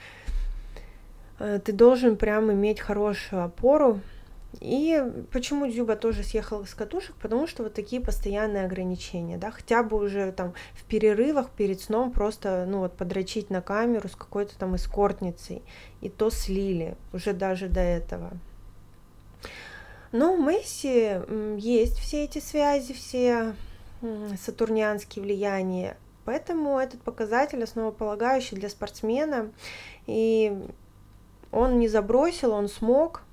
э, 1.39 1.59
ты 1.63 1.71
должен 1.71 2.15
прям 2.15 2.51
иметь 2.51 2.79
хорошую 2.79 3.43
опору, 3.43 3.99
и 4.59 5.03
почему 5.31 5.67
Дзюба 5.67 5.95
тоже 5.95 6.23
съехал 6.23 6.65
с 6.65 6.73
катушек? 6.73 7.15
Потому 7.21 7.47
что 7.47 7.63
вот 7.63 7.73
такие 7.73 8.01
постоянные 8.01 8.65
ограничения, 8.65 9.37
да, 9.37 9.51
хотя 9.51 9.83
бы 9.83 9.97
уже 9.97 10.31
там 10.31 10.53
в 10.73 10.83
перерывах 10.85 11.49
перед 11.49 11.81
сном 11.81 12.11
просто, 12.11 12.65
ну 12.67 12.79
вот, 12.79 12.93
подрочить 12.93 13.49
на 13.49 13.61
камеру 13.61 14.07
с 14.07 14.15
какой-то 14.15 14.57
там 14.57 14.75
эскортницей, 14.75 15.61
и 16.01 16.09
то 16.09 16.29
слили 16.29 16.95
уже 17.13 17.33
даже 17.33 17.67
до 17.67 17.81
этого. 17.81 18.31
Но 20.11 20.33
у 20.33 20.37
Месси 20.37 21.19
есть 21.57 21.97
все 21.99 22.23
эти 22.23 22.39
связи, 22.39 22.93
все 22.93 23.55
сатурнианские 24.41 25.23
влияния, 25.23 25.97
поэтому 26.23 26.79
этот 26.79 27.01
показатель 27.01 27.63
основополагающий 27.63 28.55
для 28.55 28.69
спортсмена, 28.69 29.51
и 30.05 30.57
он 31.51 31.79
не 31.79 31.87
забросил, 31.87 32.51
он 32.51 32.69
смог, 32.69 33.24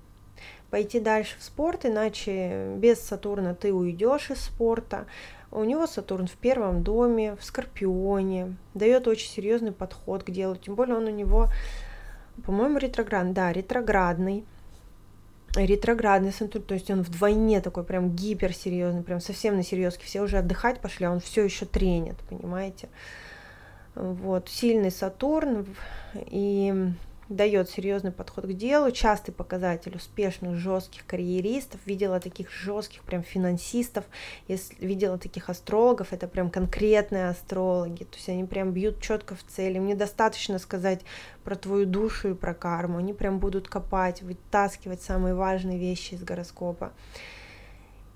пойти 0.73 0.99
дальше 0.99 1.37
в 1.39 1.45
спорт, 1.45 1.87
иначе 1.87 2.75
без 2.79 2.99
Сатурна 3.01 3.55
ты 3.55 3.73
уйдешь 3.73 4.31
из 4.31 4.41
спорта. 4.41 5.07
У 5.53 5.63
него 5.63 5.87
Сатурн 5.87 6.27
в 6.27 6.33
первом 6.33 6.83
доме, 6.83 7.37
в 7.37 7.45
Скорпионе, 7.45 8.57
дает 8.73 9.07
очень 9.07 9.31
серьезный 9.31 9.73
подход 9.73 10.25
к 10.25 10.31
делу, 10.31 10.57
тем 10.57 10.75
более 10.75 10.97
он 10.97 11.05
у 11.05 11.11
него 11.11 11.49
по-моему, 12.45 12.79
ретроградный, 12.79 13.35
да, 13.35 13.53
ретроградный, 13.53 14.45
ретроградный 15.55 16.33
Сатурн, 16.33 16.65
то 16.65 16.75
есть 16.75 16.91
он 16.91 17.03
вдвойне 17.03 17.61
такой 17.61 17.85
прям 17.85 18.17
гиперсерьезный, 18.17 19.03
прям 19.03 19.21
совсем 19.21 19.57
на 19.57 19.63
серьезке, 19.63 20.07
все 20.07 20.23
уже 20.23 20.39
отдыхать 20.39 20.81
пошли, 20.81 21.07
а 21.07 21.13
он 21.13 21.21
все 21.21 21.45
еще 21.45 21.67
тренит, 21.67 22.17
понимаете? 22.29 22.89
Вот, 23.95 24.49
сильный 24.49 24.91
Сатурн, 24.91 25.67
и 26.15 26.93
дает 27.33 27.69
серьезный 27.71 28.13
подход 28.13 28.47
к 28.47 28.53
делу, 28.53 28.91
частый 28.91 29.35
показатель 29.35 29.97
успешных, 29.97 30.57
жестких 30.57 31.07
карьеристов. 31.07 31.81
Видела 31.87 32.21
таких 32.21 32.51
жестких 32.51 33.03
прям 33.03 33.23
финансистов, 33.23 34.05
если 34.49 34.75
видела 34.85 35.19
таких 35.19 35.49
астрологов, 35.49 36.13
это 36.13 36.29
прям 36.29 36.51
конкретные 36.51 37.29
астрологи, 37.29 38.05
то 38.05 38.17
есть 38.17 38.29
они 38.29 38.45
прям 38.45 38.73
бьют 38.73 39.01
четко 39.01 39.35
в 39.35 39.43
цели. 39.45 39.79
Мне 39.79 39.95
достаточно 39.95 40.59
сказать 40.59 41.01
про 41.45 41.57
твою 41.57 41.87
душу 41.87 42.31
и 42.31 42.35
про 42.35 42.55
карму, 42.55 42.99
они 42.99 43.13
прям 43.13 43.39
будут 43.39 43.69
копать, 43.69 44.23
вытаскивать 44.23 45.03
самые 45.03 45.35
важные 45.35 45.79
вещи 45.79 46.15
из 46.15 46.23
гороскопа. 46.23 46.93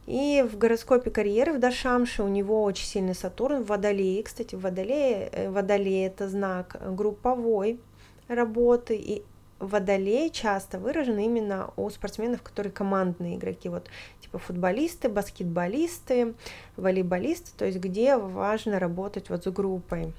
И 0.07 0.45
в 0.49 0.57
гороскопе 0.57 1.11
карьеры 1.11 1.53
в 1.53 1.59
Дашамше 1.59 2.23
у 2.23 2.29
него 2.29 2.63
очень 2.63 2.87
сильный 2.87 3.15
Сатурн 3.15 3.65
в 3.65 3.67
Водолее. 3.67 4.23
Кстати, 4.23 4.55
в 4.55 4.61
Водолее, 4.61 5.29
э, 5.33 5.51
Водолее 5.51 6.07
это 6.07 6.29
знак 6.29 6.81
групповой, 6.95 7.81
работы, 8.29 8.97
и 8.97 9.23
водолей 9.59 10.31
часто 10.31 10.79
выражен 10.79 11.19
именно 11.19 11.71
у 11.77 11.89
спортсменов, 11.91 12.43
которые 12.43 12.73
командные 12.73 13.37
игроки, 13.37 13.69
вот 13.69 13.89
типа 14.21 14.39
футболисты, 14.39 15.09
баскетболисты, 15.09 16.35
волейболисты, 16.77 17.51
то 17.57 17.65
есть 17.65 17.79
где 17.79 18.17
важно 18.17 18.79
работать 18.79 19.31
вот 19.31 19.45
с 19.45 19.51
группой. 19.51 20.13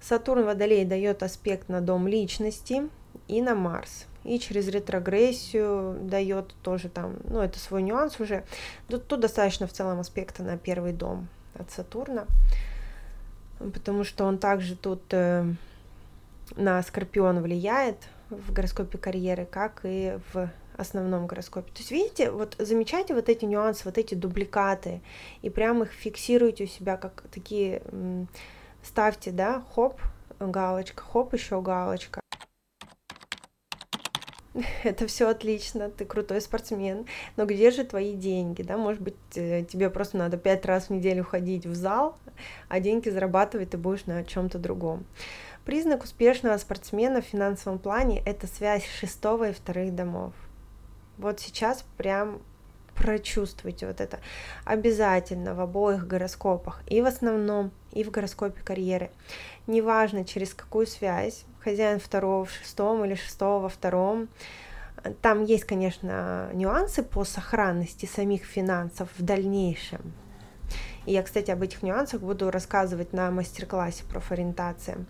Сатурн 0.00 0.44
Водолей 0.44 0.84
дает 0.84 1.22
аспект 1.22 1.68
на 1.68 1.80
дом 1.80 2.06
личности 2.06 2.88
и 3.28 3.40
на 3.40 3.54
Марс. 3.54 4.06
И 4.24 4.38
через 4.38 4.68
ретрогрессию 4.68 5.98
дает 6.00 6.54
тоже 6.62 6.88
там, 6.88 7.16
ну 7.24 7.40
это 7.40 7.58
свой 7.58 7.82
нюанс 7.82 8.20
уже. 8.20 8.44
Тут, 8.88 9.06
тут 9.06 9.20
достаточно 9.20 9.66
в 9.66 9.72
целом 9.72 10.00
аспекта 10.00 10.42
на 10.42 10.58
первый 10.58 10.92
дом 10.92 11.28
от 11.54 11.70
Сатурна, 11.70 12.26
потому 13.58 14.04
что 14.04 14.24
он 14.24 14.38
также 14.38 14.76
тут 14.76 15.02
э, 15.12 15.46
на 16.54 16.82
Скорпион 16.82 17.40
влияет 17.40 17.96
в 18.30 18.52
гороскопе 18.52 18.98
карьеры, 18.98 19.46
как 19.46 19.80
и 19.84 20.18
в 20.32 20.50
основном 20.76 21.26
гороскопе. 21.26 21.72
То 21.72 21.78
есть, 21.78 21.90
видите, 21.90 22.30
вот 22.30 22.56
замечайте 22.58 23.14
вот 23.14 23.28
эти 23.28 23.44
нюансы, 23.44 23.82
вот 23.84 23.98
эти 23.98 24.14
дубликаты, 24.14 25.00
и 25.42 25.50
прям 25.50 25.82
их 25.82 25.90
фиксируйте 25.90 26.64
у 26.64 26.66
себя, 26.66 26.96
как 26.96 27.24
такие, 27.32 27.82
ставьте, 28.82 29.30
да, 29.30 29.64
хоп, 29.74 30.00
галочка, 30.38 31.02
хоп, 31.02 31.34
еще 31.34 31.60
галочка. 31.62 32.20
Это 34.84 35.06
все 35.06 35.28
отлично, 35.28 35.90
ты 35.90 36.04
крутой 36.04 36.40
спортсмен, 36.40 37.06
но 37.36 37.46
где 37.46 37.70
же 37.70 37.84
твои 37.84 38.14
деньги, 38.14 38.62
да, 38.62 38.76
может 38.76 39.02
быть, 39.02 39.16
тебе 39.30 39.90
просто 39.90 40.16
надо 40.16 40.36
пять 40.36 40.64
раз 40.66 40.86
в 40.86 40.90
неделю 40.90 41.24
ходить 41.24 41.66
в 41.66 41.74
зал, 41.74 42.18
а 42.68 42.80
деньги 42.80 43.08
зарабатывать 43.08 43.70
ты 43.70 43.78
будешь 43.78 44.06
на 44.06 44.24
чем-то 44.24 44.58
другом. 44.58 45.06
Признак 45.66 46.04
успешного 46.04 46.56
спортсмена 46.58 47.20
в 47.20 47.24
финансовом 47.24 47.80
плане– 47.80 48.22
это 48.24 48.46
связь 48.46 48.86
шестого 48.86 49.48
и 49.48 49.52
вторых 49.52 49.96
домов. 49.96 50.32
Вот 51.18 51.40
сейчас 51.40 51.84
прям 51.96 52.40
прочувствуйте 52.94 53.88
вот 53.88 54.00
это 54.00 54.20
обязательно 54.64 55.56
в 55.56 55.60
обоих 55.60 56.06
гороскопах, 56.06 56.84
и 56.86 57.02
в 57.02 57.06
основном, 57.06 57.72
и 57.90 58.04
в 58.04 58.12
гороскопе 58.12 58.62
карьеры. 58.62 59.10
Неважно, 59.66 60.24
через 60.24 60.54
какую 60.54 60.86
связь, 60.86 61.44
хозяин 61.58 61.98
второго 61.98 62.44
в 62.44 62.52
шестом 62.52 63.04
или 63.04 63.16
шестого 63.16 63.62
во 63.62 63.68
втором, 63.68 64.28
там 65.20 65.42
есть, 65.42 65.64
конечно, 65.64 66.48
нюансы 66.52 67.02
по 67.02 67.24
сохранности 67.24 68.06
самих 68.06 68.44
финансов 68.44 69.08
в 69.18 69.24
дальнейшем. 69.24 70.12
И 71.06 71.12
я, 71.12 71.24
кстати, 71.24 71.50
об 71.50 71.62
этих 71.62 71.82
нюансах 71.82 72.20
буду 72.20 72.52
рассказывать 72.52 73.12
на 73.12 73.32
мастер-классе 73.32 74.04
профориентации. 74.04 75.04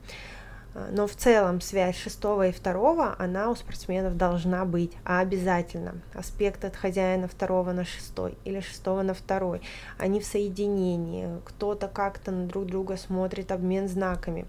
Но 0.91 1.07
в 1.07 1.15
целом 1.15 1.61
связь 1.61 1.97
шестого 1.97 2.49
и 2.49 2.53
второго, 2.53 3.17
она 3.19 3.51
у 3.51 3.55
спортсменов 3.55 4.17
должна 4.17 4.65
быть, 4.65 4.93
а 5.05 5.21
обязательно. 5.21 5.95
Аспект 6.15 6.65
от 6.65 6.77
хозяина 6.77 7.29
второго 7.29 7.73
на 7.73 7.85
шестой 7.85 8.37
или 8.45 8.61
шестого 8.61 9.03
на 9.03 9.15
второй. 9.15 9.63
Они 9.99 10.21
в 10.21 10.27
соединении, 10.27 11.29
кто-то 11.45 11.89
как-то 11.89 12.31
на 12.31 12.47
друг 12.47 12.67
друга 12.67 12.97
смотрит, 12.97 13.53
обмен 13.53 13.89
знаками. 13.89 14.47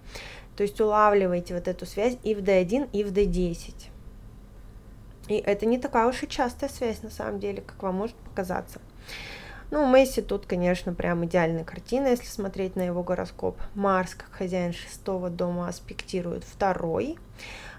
То 0.56 0.62
есть 0.62 0.80
улавливайте 0.80 1.54
вот 1.54 1.68
эту 1.68 1.86
связь 1.86 2.18
и 2.22 2.34
в 2.34 2.40
D1, 2.40 2.90
и 2.92 3.04
в 3.04 3.12
D10. 3.12 3.74
И 5.28 5.36
это 5.36 5.66
не 5.66 5.78
такая 5.78 6.06
уж 6.06 6.22
и 6.22 6.28
частая 6.28 6.68
связь 6.68 7.02
на 7.02 7.10
самом 7.10 7.38
деле, 7.38 7.62
как 7.62 7.82
вам 7.82 7.94
может 7.96 8.16
показаться. 8.16 8.80
Ну, 9.70 9.86
Месси 9.86 10.22
тут, 10.22 10.46
конечно, 10.46 10.94
прям 10.94 11.26
идеальная 11.26 11.64
картина, 11.64 12.08
если 12.08 12.26
смотреть 12.26 12.74
на 12.74 12.82
его 12.82 13.02
гороскоп. 13.02 13.58
Марс, 13.74 14.14
как 14.14 14.30
хозяин 14.30 14.72
шестого 14.72 15.28
дома, 15.28 15.68
аспектирует 15.68 16.44
второй, 16.44 17.18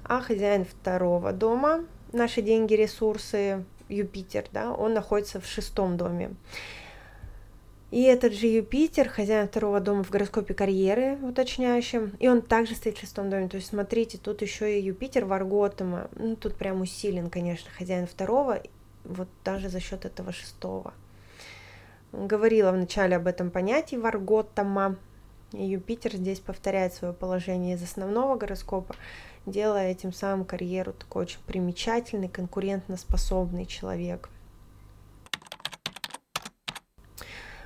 а 0.03 0.21
хозяин 0.21 0.65
второго 0.65 1.31
дома, 1.33 1.85
наши 2.13 2.43
деньги, 2.43 2.75
ресурсы, 2.75 3.65
Юпитер, 3.89 4.45
да, 4.51 4.71
он 4.71 4.93
находится 4.93 5.41
в 5.41 5.47
шестом 5.47 5.97
доме. 5.97 6.35
И 7.89 8.03
этот 8.03 8.33
же 8.33 8.45
Юпитер, 8.45 9.09
хозяин 9.09 9.47
второго 9.47 9.79
дома 9.79 10.03
в 10.03 10.11
гороскопе 10.11 10.53
карьеры, 10.53 11.17
уточняющим, 11.23 12.15
и 12.19 12.27
он 12.27 12.43
также 12.43 12.75
стоит 12.75 12.97
в 12.97 13.01
шестом 13.01 13.31
доме. 13.31 13.49
То 13.49 13.57
есть, 13.57 13.69
смотрите, 13.69 14.19
тут 14.19 14.43
еще 14.43 14.79
и 14.79 14.83
Юпитер 14.83 15.25
Варготома, 15.25 16.07
ну, 16.15 16.35
тут 16.35 16.55
прям 16.55 16.81
усилен, 16.81 17.31
конечно, 17.31 17.71
хозяин 17.75 18.05
второго, 18.05 18.61
вот 19.05 19.27
даже 19.43 19.69
за 19.69 19.79
счет 19.79 20.05
этого 20.05 20.31
шестого. 20.31 20.93
Говорила 22.11 22.71
вначале 22.71 23.15
об 23.15 23.27
этом 23.27 23.51
понятии 23.51 23.95
Варготтама. 23.95 24.97
Юпитер 25.51 26.15
здесь 26.15 26.39
повторяет 26.39 26.93
свое 26.93 27.13
положение 27.13 27.75
из 27.75 27.83
основного 27.83 28.35
гороскопа, 28.35 28.95
делая 29.45 29.91
этим 29.91 30.13
самым 30.13 30.45
карьеру 30.45 30.93
такой 30.93 31.23
очень 31.23 31.39
примечательный, 31.45 32.29
конкурентоспособный 32.29 33.65
человек. 33.65 34.29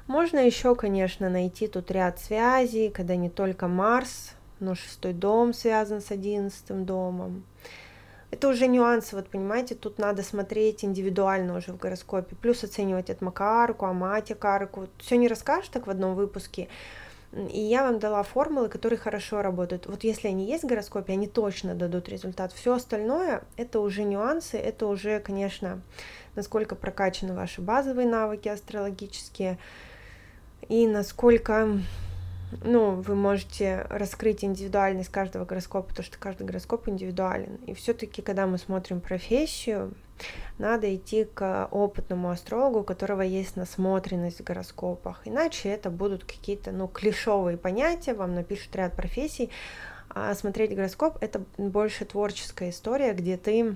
Можно 0.07 0.39
еще, 0.39 0.75
конечно, 0.75 1.29
найти 1.29 1.67
тут 1.67 1.89
ряд 1.91 2.19
связей, 2.19 2.89
когда 2.89 3.15
не 3.15 3.29
только 3.29 3.67
Марс, 3.67 4.33
но 4.59 4.75
шестой 4.75 5.13
дом 5.13 5.53
связан 5.53 6.01
с 6.01 6.11
одиннадцатым 6.11 6.85
домом. 6.85 7.45
Это 8.33 8.47
уже 8.47 8.65
нюансы, 8.65 9.15
вот 9.15 9.29
понимаете, 9.29 9.75
тут 9.75 9.99
надо 9.99 10.23
смотреть 10.23 10.83
индивидуально 10.83 11.55
уже 11.55 11.71
в 11.71 11.77
гороскопе, 11.77 12.35
плюс 12.35 12.63
оценивать 12.63 13.11
от 13.11 13.21
Макарку, 13.21 13.85
Амати 13.85 14.33
Карку. 14.33 14.87
Все 14.97 15.17
не 15.17 15.27
расскажешь 15.27 15.69
так 15.69 15.85
в 15.85 15.89
одном 15.91 16.15
выпуске. 16.15 16.67
И 17.31 17.59
я 17.59 17.83
вам 17.83 17.99
дала 17.99 18.23
формулы, 18.23 18.69
которые 18.69 18.97
хорошо 18.97 19.43
работают. 19.43 19.85
Вот 19.85 20.03
если 20.03 20.29
они 20.29 20.47
есть 20.47 20.63
в 20.63 20.67
гороскопе, 20.67 21.13
они 21.13 21.27
точно 21.27 21.75
дадут 21.75 22.09
результат. 22.09 22.51
Все 22.53 22.73
остальное 22.73 23.43
это 23.55 23.79
уже 23.79 24.03
нюансы, 24.03 24.57
это 24.57 24.87
уже, 24.87 25.19
конечно, 25.19 25.79
насколько 26.33 26.73
прокачаны 26.73 27.35
ваши 27.35 27.61
базовые 27.61 28.07
навыки 28.07 28.49
астрологические 28.49 29.59
и 30.69 30.87
насколько 30.87 31.69
ну, 32.63 32.95
вы 32.95 33.15
можете 33.15 33.85
раскрыть 33.89 34.43
индивидуальность 34.43 35.09
каждого 35.09 35.45
гороскопа, 35.45 35.89
потому 35.89 36.05
что 36.05 36.17
каждый 36.17 36.45
гороскоп 36.45 36.87
индивидуален. 36.87 37.55
И 37.67 37.73
все-таки, 37.73 38.21
когда 38.21 38.47
мы 38.47 38.57
смотрим 38.57 39.01
профессию, 39.01 39.93
надо 40.57 40.93
идти 40.95 41.25
к 41.25 41.67
опытному 41.71 42.29
астрологу, 42.29 42.79
у 42.79 42.83
которого 42.83 43.21
есть 43.21 43.55
насмотренность 43.55 44.39
в 44.39 44.43
гороскопах. 44.43 45.21
Иначе 45.25 45.69
это 45.69 45.89
будут 45.89 46.23
какие-то, 46.23 46.71
ну, 46.71 46.87
клишовые 46.87 47.57
понятия, 47.57 48.13
вам 48.13 48.35
напишут 48.35 48.75
ряд 48.75 48.93
профессий. 48.95 49.49
А 50.09 50.33
смотреть 50.35 50.75
гороскоп— 50.75 51.17
это 51.21 51.41
больше 51.57 52.05
творческая 52.05 52.69
история, 52.69 53.13
где 53.13 53.35
ты 53.35 53.75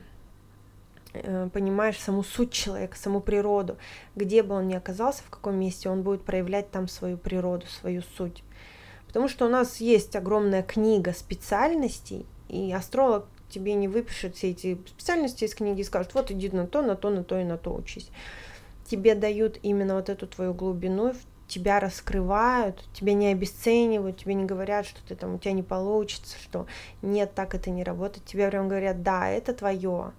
понимаешь 1.54 2.00
саму 2.00 2.24
суть 2.24 2.52
человека, 2.52 2.98
саму 2.98 3.22
природу, 3.22 3.78
где 4.16 4.44
бы 4.44 4.56
он 4.56 4.68
ни 4.68 4.76
оказался, 4.76 5.24
в 5.24 5.30
каком 5.30 5.56
месте 5.56 5.90
он 5.90 6.04
будет 6.04 6.24
проявлять 6.24 6.72
там 6.72 6.88
свою 6.88 7.18
природу, 7.18 7.66
свою 7.68 8.02
суть. 8.18 8.44
Потому 9.08 9.28
что 9.28 9.46
у 9.46 9.50
нас 9.50 9.78
есть 9.78 10.16
огромная 10.16 10.64
книга 10.64 11.14
специальностей, 11.14 12.26
и 12.50 12.72
астролог 12.72 13.26
тебе 13.50 13.74
не 13.74 13.88
выпишет 13.88 14.36
все 14.36 14.52
эти 14.52 14.78
специальности 14.88 15.46
из 15.46 15.56
книги 15.56 15.82
и 15.82 15.84
скажет, 15.84 16.14
вот 16.14 16.32
иди 16.32 16.50
на 16.50 16.68
то, 16.68 16.82
на 16.82 16.96
то, 16.96 17.10
на 17.10 17.24
то 17.24 17.40
и 17.40 17.44
на 17.44 17.58
то 17.58 17.74
учись. 17.74 18.10
Тебе 18.86 19.16
дают 19.16 19.60
именно 19.64 19.96
вот 19.96 20.10
эту 20.10 20.28
твою 20.28 20.54
глубину, 20.54 21.14
тебя 21.48 21.80
раскрывают, 21.80 22.84
тебя 22.94 23.14
не 23.14 23.28
обесценивают, 23.28 24.18
тебе 24.18 24.34
не 24.34 24.46
говорят, 24.46 24.86
что 24.86 25.00
ты 25.08 25.16
там 25.16 25.36
у 25.36 25.38
тебя 25.40 25.54
не 25.54 25.64
получится, 25.64 26.36
что 26.42 26.68
нет, 27.02 27.34
так 27.34 27.56
это 27.56 27.70
не 27.70 27.84
работает. 27.84 28.26
Тебе 28.26 28.50
прям 28.50 28.68
говорят, 28.68 29.02
да, 29.02 29.30
это 29.30 29.54
твое. 29.54 30.12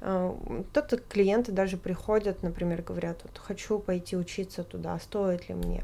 Кто-то 0.00 0.96
а, 0.96 0.98
клиенты 1.08 1.52
даже 1.52 1.76
приходят, 1.76 2.42
например, 2.42 2.82
говорят, 2.82 3.20
вот 3.24 3.36
хочу 3.38 3.78
пойти 3.78 4.16
учиться 4.16 4.62
туда, 4.62 4.98
стоит 4.98 5.48
ли 5.48 5.54
мне. 5.54 5.82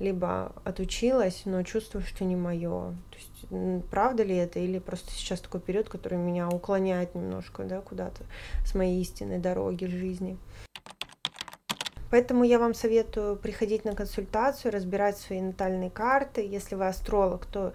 либо 0.00 0.52
отучилась, 0.64 1.42
но 1.44 1.62
чувствую, 1.62 2.02
что 2.02 2.24
не 2.24 2.34
мое. 2.34 2.96
То 3.10 3.16
есть, 3.16 3.84
правда 3.90 4.24
ли 4.24 4.34
это, 4.34 4.58
или 4.58 4.80
просто 4.80 5.12
сейчас 5.12 5.40
такой 5.40 5.60
период, 5.60 5.88
который 5.88 6.18
меня 6.18 6.48
уклоняет 6.48 7.14
немножко, 7.14 7.62
да, 7.62 7.80
куда-то 7.80 8.24
с 8.66 8.74
моей 8.74 9.00
истинной 9.00 9.38
дороги 9.38 9.84
жизни. 9.84 10.36
Поэтому 12.10 12.44
я 12.44 12.58
вам 12.58 12.74
советую 12.74 13.36
приходить 13.36 13.84
на 13.84 13.94
консультацию, 13.94 14.72
разбирать 14.72 15.18
свои 15.18 15.40
натальные 15.40 15.90
карты. 15.90 16.46
Если 16.46 16.74
вы 16.76 16.86
астролог, 16.86 17.44
то 17.46 17.72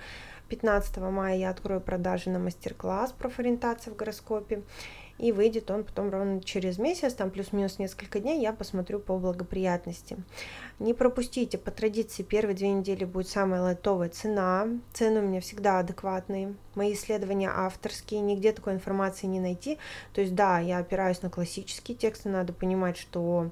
15 0.48 0.98
мая 0.98 1.38
я 1.38 1.50
открою 1.50 1.82
продажи 1.82 2.30
на 2.30 2.40
мастер-класс 2.40 3.12
профориентация 3.12 3.94
в 3.94 3.98
гороскопе 3.98 4.64
и 5.20 5.34
выйдет 5.34 5.70
он 5.70 5.84
потом 5.84 6.10
ровно 6.10 6.42
через 6.42 6.78
месяц, 6.80 7.14
там 7.14 7.30
плюс-минус 7.30 7.78
несколько 7.78 8.20
дней, 8.20 8.42
я 8.42 8.54
посмотрю 8.54 9.00
по 9.00 9.18
благоприятности. 9.18 10.18
Не 10.80 10.94
пропустите, 10.94 11.58
по 11.58 11.72
традиции 11.72 12.24
первые 12.24 12.56
две 12.56 12.70
недели 12.70 13.04
будет 13.04 13.28
самая 13.28 13.62
лайтовая 13.62 14.10
цена, 14.10 14.68
цены 14.94 15.20
у 15.20 15.24
меня 15.24 15.42
всегда 15.42 15.80
адекватные, 15.80 16.56
мои 16.76 16.94
исследования 16.94 17.52
авторские, 17.54 18.22
нигде 18.22 18.54
такой 18.54 18.74
информации 18.74 19.28
не 19.28 19.42
найти, 19.42 19.78
то 20.14 20.22
есть 20.22 20.34
да, 20.36 20.60
я 20.60 20.78
опираюсь 20.78 21.22
на 21.22 21.30
классические 21.30 21.98
тексты, 21.98 22.30
надо 22.30 22.54
понимать, 22.54 22.96
что 22.98 23.52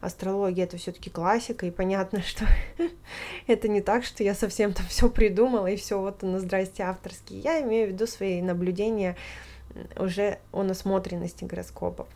астрология 0.00 0.64
это 0.64 0.76
все-таки 0.76 1.10
классика, 1.10 1.66
и 1.66 1.72
понятно, 1.72 2.22
что 2.26 2.46
это 3.48 3.66
не 3.66 3.80
так, 3.80 4.04
что 4.04 4.22
я 4.22 4.34
совсем 4.34 4.72
там 4.72 4.86
все 4.86 5.10
придумала, 5.10 5.66
и 5.66 5.76
все, 5.76 6.00
вот 6.00 6.22
на 6.22 6.38
здрасте 6.38 6.84
авторские. 6.84 7.40
Я 7.40 7.60
имею 7.62 7.88
в 7.88 7.92
виду 7.92 8.06
свои 8.06 8.40
наблюдения 8.40 9.16
уже 9.96 10.38
о 10.52 10.62
насмотренности 10.62 11.44
гороскопов. 11.44 12.08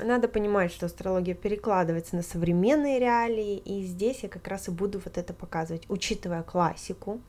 Надо 0.00 0.26
понимать, 0.26 0.72
что 0.72 0.86
астрология 0.86 1.34
перекладывается 1.34 2.16
на 2.16 2.22
современные 2.22 2.98
реалии, 2.98 3.58
и 3.58 3.82
здесь 3.82 4.22
я 4.22 4.28
как 4.28 4.48
раз 4.48 4.68
и 4.68 4.70
буду 4.70 5.00
вот 5.04 5.18
это 5.18 5.34
показывать, 5.34 5.84
учитывая 5.88 6.42
классику. 6.42 7.20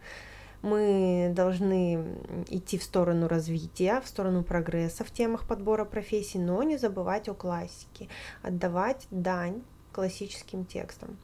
Мы 0.61 1.33
должны 1.35 2.17
идти 2.47 2.77
в 2.77 2.83
сторону 2.83 3.27
развития, 3.27 3.99
в 3.99 4.07
сторону 4.07 4.43
прогресса 4.43 5.03
в 5.03 5.11
темах 5.11 5.45
подбора 5.45 5.83
профессий, 5.83 6.39
но 6.39 6.63
не 6.63 6.77
забывать 6.77 7.27
о 7.27 7.33
классике, 7.33 8.07
отдавать 8.41 9.07
дань 9.11 9.61
классическим 9.91 10.63
текстам. 10.63 11.17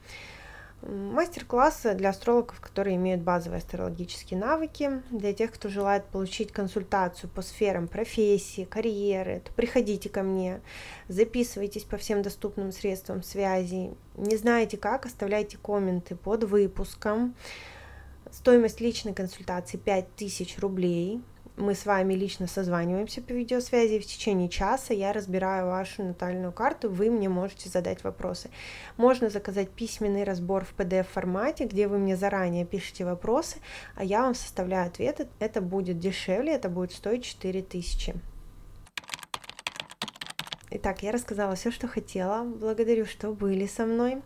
Мастер-классы 0.82 1.94
для 1.94 2.10
астрологов, 2.10 2.62
которые 2.62 2.96
имеют 2.96 3.22
базовые 3.22 3.58
астрологические 3.58 4.40
навыки. 4.40 5.02
Для 5.12 5.34
тех, 5.34 5.52
кто 5.52 5.68
желает 5.68 6.06
получить 6.06 6.54
консультацию 6.54 7.30
по 7.30 7.42
сферам 7.42 7.90
профессии, 7.90 8.64
карьеры, 8.64 9.42
то 9.44 9.52
приходите 9.52 10.08
ко 10.08 10.24
мне, 10.24 10.62
записывайтесь 11.10 11.84
по 11.84 11.98
всем 11.98 12.22
доступным 12.22 12.72
средствам 12.72 13.24
связи. 13.24 13.92
Не 14.16 14.38
знаете 14.38 14.78
как, 14.78 15.06
оставляйте 15.06 15.58
комменты 15.58 16.16
под 16.16 16.46
выпуском. 16.46 17.36
Стоимость 18.32 18.80
личной 18.80 19.14
консультации 19.14 19.78
5000 19.78 20.60
рублей 20.60 21.22
мы 21.60 21.76
с 21.76 21.86
вами 21.86 22.14
лично 22.14 22.48
созваниваемся 22.48 23.22
по 23.22 23.32
видеосвязи, 23.34 24.00
в 24.00 24.06
течение 24.06 24.50
часа 24.50 24.94
я 24.94 25.14
разбираю 25.14 25.68
вашу 25.68 26.04
натальную 26.04 26.52
карту, 26.52 26.90
вы 26.90 27.12
мне 27.12 27.30
можете 27.30 27.70
задать 27.70 28.04
вопросы. 28.04 28.50
Можно 28.98 29.30
заказать 29.30 29.70
письменный 29.70 30.24
разбор 30.24 30.66
в 30.66 30.74
PDF-формате, 30.76 31.66
где 31.66 31.88
вы 31.88 31.98
мне 31.98 32.16
заранее 32.16 32.66
пишете 32.66 33.06
вопросы, 33.06 33.58
а 33.96 34.04
я 34.04 34.22
вам 34.22 34.36
составляю 34.36 34.88
ответы. 34.88 35.28
Это 35.40 35.62
будет 35.62 36.00
дешевле, 36.00 36.54
это 36.54 36.70
будет 36.70 36.94
стоить 36.94 37.26
4000. 37.26 38.16
Итак, 40.72 41.04
я 41.04 41.12
рассказала 41.12 41.56
все, 41.56 41.72
что 41.72 41.88
хотела. 41.88 42.44
Благодарю, 42.44 43.06
что 43.06 43.32
были 43.32 43.66
со 43.66 43.86
мной. 43.86 44.22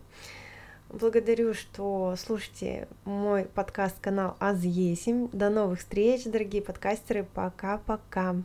Благодарю, 0.94 1.54
что 1.54 2.14
слушаете 2.16 2.86
мой 3.04 3.46
подкаст-канал 3.46 4.36
Аз 4.38 4.62
Есим. 4.62 5.28
До 5.32 5.50
новых 5.50 5.80
встреч, 5.80 6.22
дорогие 6.22 6.62
подкастеры. 6.62 7.26
Пока-пока. 7.34 8.36